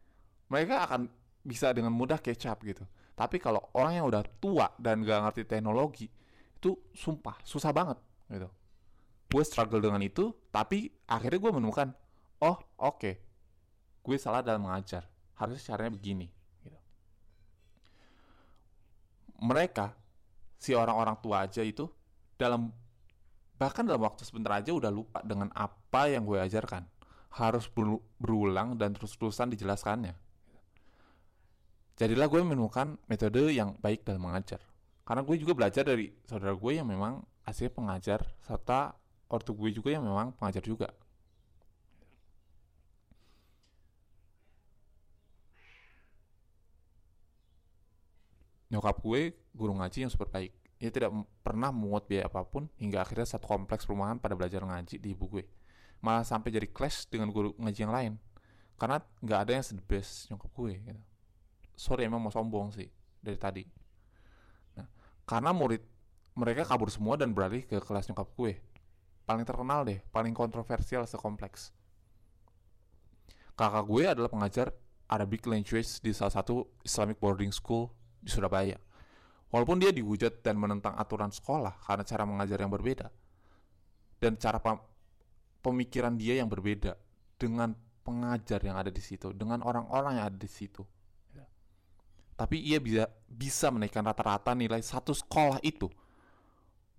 mereka 0.51 0.83
akan 0.83 1.07
bisa 1.41 1.71
dengan 1.71 1.95
mudah 1.95 2.19
up 2.19 2.59
gitu. 2.61 2.83
Tapi 3.15 3.39
kalau 3.39 3.71
orang 3.79 4.03
yang 4.03 4.05
udah 4.11 4.21
tua 4.43 4.67
dan 4.75 5.07
gak 5.07 5.31
ngerti 5.31 5.47
teknologi 5.47 6.11
itu 6.61 6.77
sumpah 6.93 7.41
susah 7.41 7.73
banget 7.73 7.97
gitu 8.29 8.45
gue 9.31 9.43
struggle 9.47 9.79
dengan 9.79 10.03
itu 10.03 10.35
tapi 10.51 10.91
akhirnya 11.07 11.39
gue 11.39 11.51
menemukan 11.55 11.95
oh 12.43 12.59
oke 12.75 12.99
okay, 12.99 13.15
gue 14.01 14.17
salah 14.17 14.41
dalam 14.41 14.65
mengajar. 14.65 15.05
Harusnya 15.37 15.73
caranya 15.73 15.97
begini 15.97 16.29
gitu. 16.61 16.77
mereka 19.41 19.97
si 20.61 20.77
orang-orang 20.77 21.17
tua 21.17 21.49
aja 21.49 21.65
itu 21.65 21.89
dalam 22.37 22.69
bahkan 23.57 23.81
dalam 23.81 24.05
waktu 24.05 24.21
sebentar 24.21 24.61
aja 24.61 24.69
udah 24.69 24.93
lupa 24.93 25.25
dengan 25.25 25.49
apa 25.57 26.09
yang 26.09 26.27
gue 26.27 26.37
ajarkan. 26.37 26.85
Harus 27.31 27.71
berulang 28.19 28.75
dan 28.75 28.91
terus-terusan 28.91 29.55
dijelaskannya. 29.55 30.13
Jadilah 31.95 32.27
gue 32.27 32.41
menemukan 32.43 32.99
metode 33.07 33.49
yang 33.53 33.77
baik 33.79 34.03
dalam 34.03 34.25
mengajar. 34.29 34.59
Karena 35.05 35.21
gue 35.25 35.35
juga 35.39 35.53
belajar 35.57 35.87
dari 35.87 36.11
saudara 36.27 36.53
gue 36.53 36.71
yang 36.75 36.85
memang 36.85 37.23
asli 37.45 37.71
pengajar 37.71 38.21
serta 38.45 39.00
ortu 39.31 39.55
gue 39.55 39.71
juga 39.71 39.95
yang 39.95 40.03
memang 40.03 40.35
pengajar 40.35 40.61
juga 40.61 40.91
nyokap 48.71 49.03
gue 49.03 49.35
guru 49.51 49.75
ngaji 49.75 50.07
yang 50.07 50.11
super 50.11 50.31
baik. 50.31 50.55
Ia 50.81 50.89
tidak 50.89 51.13
pernah 51.45 51.69
menguat 51.69 52.09
biaya 52.09 52.25
apa 52.25 52.41
pun 52.47 52.71
hingga 52.79 53.03
akhirnya 53.05 53.27
satu 53.27 53.45
kompleks 53.45 53.85
perumahan 53.85 54.17
pada 54.17 54.33
belajar 54.33 54.63
ngaji 54.63 54.97
di 54.97 55.13
ibu 55.13 55.27
gue. 55.27 55.45
Malah 56.01 56.25
sampai 56.25 56.49
jadi 56.49 56.65
clash 56.65 57.05
dengan 57.05 57.29
guru 57.29 57.53
ngaji 57.59 57.79
yang 57.85 57.93
lain. 57.93 58.13
Karena 58.79 58.97
nggak 59.21 59.39
ada 59.45 59.51
yang 59.61 59.65
sedebes 59.67 60.25
nyokap 60.33 60.49
gue. 60.57 60.73
Gitu. 60.81 61.01
Sorry 61.77 62.07
emang 62.09 62.23
mau 62.23 62.33
sombong 62.33 62.73
sih 62.73 62.89
dari 63.21 63.37
tadi. 63.37 63.63
Nah, 64.79 64.87
karena 65.27 65.53
murid 65.53 65.83
mereka 66.33 66.65
kabur 66.65 66.89
semua 66.89 67.19
dan 67.19 67.35
beralih 67.35 67.61
ke 67.67 67.77
kelas 67.77 68.09
nyokap 68.09 68.33
gue. 68.33 68.57
Paling 69.31 69.47
terkenal 69.47 69.87
deh, 69.87 70.03
paling 70.11 70.35
kontroversial 70.35 71.07
sekompleks. 71.07 71.71
Kakak 73.55 73.87
gue 73.87 74.03
adalah 74.03 74.27
pengajar 74.27 74.75
Arabic 75.07 75.47
language 75.47 76.03
di 76.03 76.11
salah 76.11 76.35
satu 76.35 76.67
Islamic 76.83 77.15
boarding 77.15 77.55
school 77.55 77.87
di 78.19 78.27
Surabaya. 78.27 78.75
Walaupun 79.47 79.79
dia 79.79 79.95
dihujat 79.95 80.43
dan 80.43 80.59
menentang 80.59 80.99
aturan 80.99 81.31
sekolah 81.31 81.79
karena 81.79 82.03
cara 82.03 82.27
mengajar 82.27 82.59
yang 82.59 82.75
berbeda 82.75 83.07
dan 84.19 84.35
cara 84.35 84.59
pemikiran 85.63 86.11
dia 86.19 86.35
yang 86.43 86.51
berbeda 86.51 86.99
dengan 87.39 87.71
pengajar 88.03 88.59
yang 88.67 88.75
ada 88.75 88.91
di 88.91 88.99
situ, 88.99 89.31
dengan 89.31 89.63
orang-orang 89.63 90.19
yang 90.19 90.27
ada 90.27 90.35
di 90.35 90.51
situ. 90.51 90.83
Tapi 92.35 92.59
ia 92.67 92.83
bisa 92.83 93.07
bisa 93.31 93.71
menaikkan 93.71 94.03
rata-rata 94.03 94.51
nilai 94.51 94.83
satu 94.83 95.15
sekolah 95.15 95.63
itu 95.63 95.87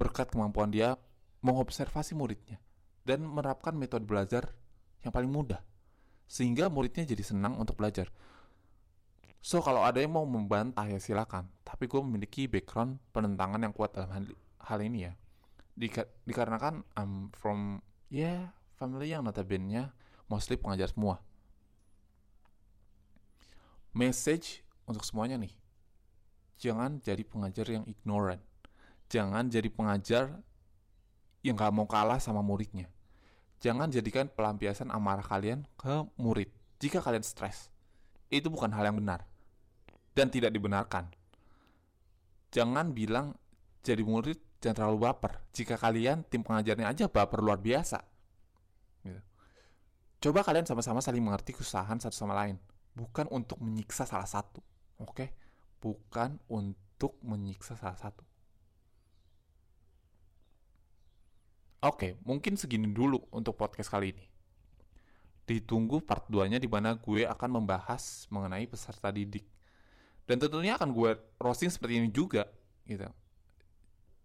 berkat 0.00 0.32
kemampuan 0.32 0.72
dia 0.72 0.96
mengobservasi 1.42 2.14
muridnya 2.14 2.62
dan 3.02 3.26
menerapkan 3.26 3.74
metode 3.74 4.06
belajar 4.06 4.54
yang 5.02 5.10
paling 5.10 5.28
mudah 5.28 5.60
sehingga 6.30 6.70
muridnya 6.70 7.04
jadi 7.04 7.22
senang 7.26 7.58
untuk 7.58 7.76
belajar 7.76 8.08
So 9.42 9.58
kalau 9.58 9.82
ada 9.82 9.98
yang 9.98 10.14
mau 10.14 10.22
membantah 10.22 10.86
ya 10.86 11.02
silakan. 11.02 11.50
Tapi 11.66 11.90
gue 11.90 11.98
memiliki 11.98 12.46
background 12.46 13.02
penentangan 13.10 13.58
yang 13.58 13.74
kuat 13.74 13.90
dalam 13.90 14.30
hal, 14.62 14.78
ini 14.78 15.10
ya. 15.10 15.12
Dika 15.74 16.06
dikarenakan 16.22 16.86
I'm 16.94 17.34
from 17.34 17.82
ya 18.06 18.22
yeah, 18.22 18.40
family 18.78 19.10
yang 19.10 19.26
notabene 19.26 19.90
mostly 20.30 20.54
pengajar 20.54 20.94
semua. 20.94 21.18
Message 23.90 24.62
untuk 24.86 25.02
semuanya 25.02 25.42
nih. 25.42 25.50
Jangan 26.62 27.02
jadi 27.02 27.26
pengajar 27.26 27.66
yang 27.66 27.82
ignorant. 27.90 28.40
Jangan 29.10 29.50
jadi 29.50 29.66
pengajar 29.74 30.38
yang 31.42 31.58
gak 31.58 31.74
mau 31.74 31.86
kalah 31.86 32.22
sama 32.22 32.40
muridnya. 32.40 32.86
Jangan 33.62 33.90
jadikan 33.94 34.26
pelampiasan 34.26 34.90
amarah 34.90 35.22
kalian 35.22 35.62
ke 35.78 36.06
murid 36.18 36.50
jika 36.82 36.98
kalian 36.98 37.22
stres. 37.22 37.70
Itu 38.26 38.50
bukan 38.50 38.74
hal 38.74 38.90
yang 38.90 38.98
benar 38.98 39.22
dan 40.18 40.32
tidak 40.32 40.50
dibenarkan. 40.50 41.06
Jangan 42.50 42.90
bilang 42.90 43.38
jadi 43.86 44.02
murid 44.02 44.38
jangan 44.58 44.76
terlalu 44.82 44.98
baper. 45.06 45.42
Jika 45.54 45.78
kalian 45.78 46.26
tim 46.26 46.42
pengajarnya 46.42 46.90
aja 46.90 47.04
baper 47.06 47.38
luar 47.38 47.58
biasa. 47.58 48.02
Gitu. 49.02 49.20
Coba 50.22 50.46
kalian 50.46 50.66
sama-sama 50.66 51.02
saling 51.02 51.22
mengerti 51.22 51.54
kesusahan 51.54 51.98
satu 51.98 52.14
sama 52.14 52.34
lain. 52.38 52.58
Bukan 52.94 53.26
untuk 53.30 53.58
menyiksa 53.58 54.06
salah 54.06 54.28
satu. 54.28 54.62
Oke? 55.02 55.10
Okay? 55.14 55.28
Bukan 55.82 56.38
untuk 56.46 57.18
menyiksa 57.26 57.74
salah 57.74 57.98
satu. 57.98 58.22
Oke, 61.82 62.14
mungkin 62.22 62.54
segini 62.54 62.86
dulu 62.94 63.18
untuk 63.34 63.58
podcast 63.58 63.90
kali 63.90 64.14
ini. 64.14 64.22
Ditunggu 65.42 65.98
part 66.06 66.30
2-nya 66.30 66.62
di 66.62 66.70
mana 66.70 66.94
gue 66.94 67.26
akan 67.26 67.58
membahas 67.58 68.30
mengenai 68.30 68.70
peserta 68.70 69.10
didik. 69.10 69.42
Dan 70.22 70.38
tentunya 70.38 70.78
akan 70.78 70.94
gue 70.94 71.18
roasting 71.42 71.74
seperti 71.74 71.98
ini 71.98 72.14
juga 72.14 72.46
gitu. 72.86 73.10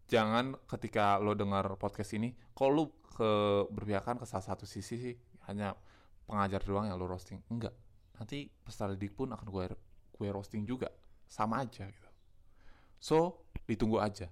Jangan 0.05 0.53
ketika 0.69 1.17
lo 1.17 1.33
dengar 1.33 1.65
podcast 1.81 2.13
ini 2.13 2.37
kalau 2.53 2.69
lo 2.69 2.83
ke 3.17 3.29
berpihakan 3.73 4.21
ke 4.21 4.25
salah 4.29 4.53
satu 4.53 4.69
sisi 4.69 4.95
sih 5.01 5.15
hanya 5.49 5.73
pengajar 6.29 6.61
doang 6.61 6.85
yang 6.85 7.01
lo 7.01 7.09
roasting. 7.09 7.41
Enggak. 7.49 7.73
Nanti 8.21 8.53
peserta 8.53 8.93
didik 8.93 9.17
pun 9.17 9.33
akan 9.33 9.49
gue 9.49 9.65
gue 10.13 10.27
roasting 10.29 10.61
juga. 10.61 10.93
Sama 11.25 11.65
aja 11.65 11.89
gitu. 11.89 12.09
So 13.01 13.49
ditunggu 13.65 13.97
aja 13.97 14.29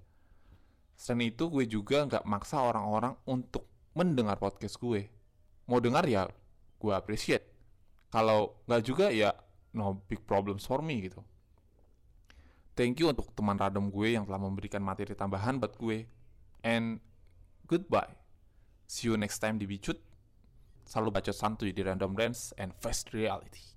selain 0.96 1.30
itu 1.30 1.52
gue 1.52 1.64
juga 1.68 2.08
nggak 2.08 2.24
maksa 2.24 2.58
orang-orang 2.58 3.14
untuk 3.28 3.68
mendengar 3.92 4.40
podcast 4.40 4.80
gue 4.80 5.12
mau 5.68 5.78
dengar 5.78 6.08
ya 6.08 6.26
gue 6.80 6.92
appreciate 6.92 7.44
kalau 8.08 8.64
nggak 8.64 8.82
juga 8.82 9.12
ya 9.12 9.36
no 9.76 10.00
big 10.08 10.24
problems 10.24 10.64
for 10.64 10.80
me 10.80 11.04
gitu 11.04 11.20
Thank 12.76 13.00
you 13.00 13.08
untuk 13.08 13.32
teman 13.32 13.56
random 13.56 13.88
gue 13.88 14.20
yang 14.20 14.28
telah 14.28 14.36
memberikan 14.36 14.84
materi 14.84 15.16
tambahan 15.16 15.56
buat 15.56 15.80
gue. 15.80 16.04
And 16.60 17.00
goodbye. 17.64 18.12
See 18.84 19.08
you 19.08 19.16
next 19.16 19.40
time 19.40 19.56
di 19.56 19.64
Bicut. 19.64 19.96
Selalu 20.84 21.08
baca 21.16 21.32
santuy 21.32 21.72
di 21.72 21.80
Random 21.80 22.12
Dance 22.12 22.52
and 22.60 22.76
Fast 22.76 23.16
Reality. 23.16 23.75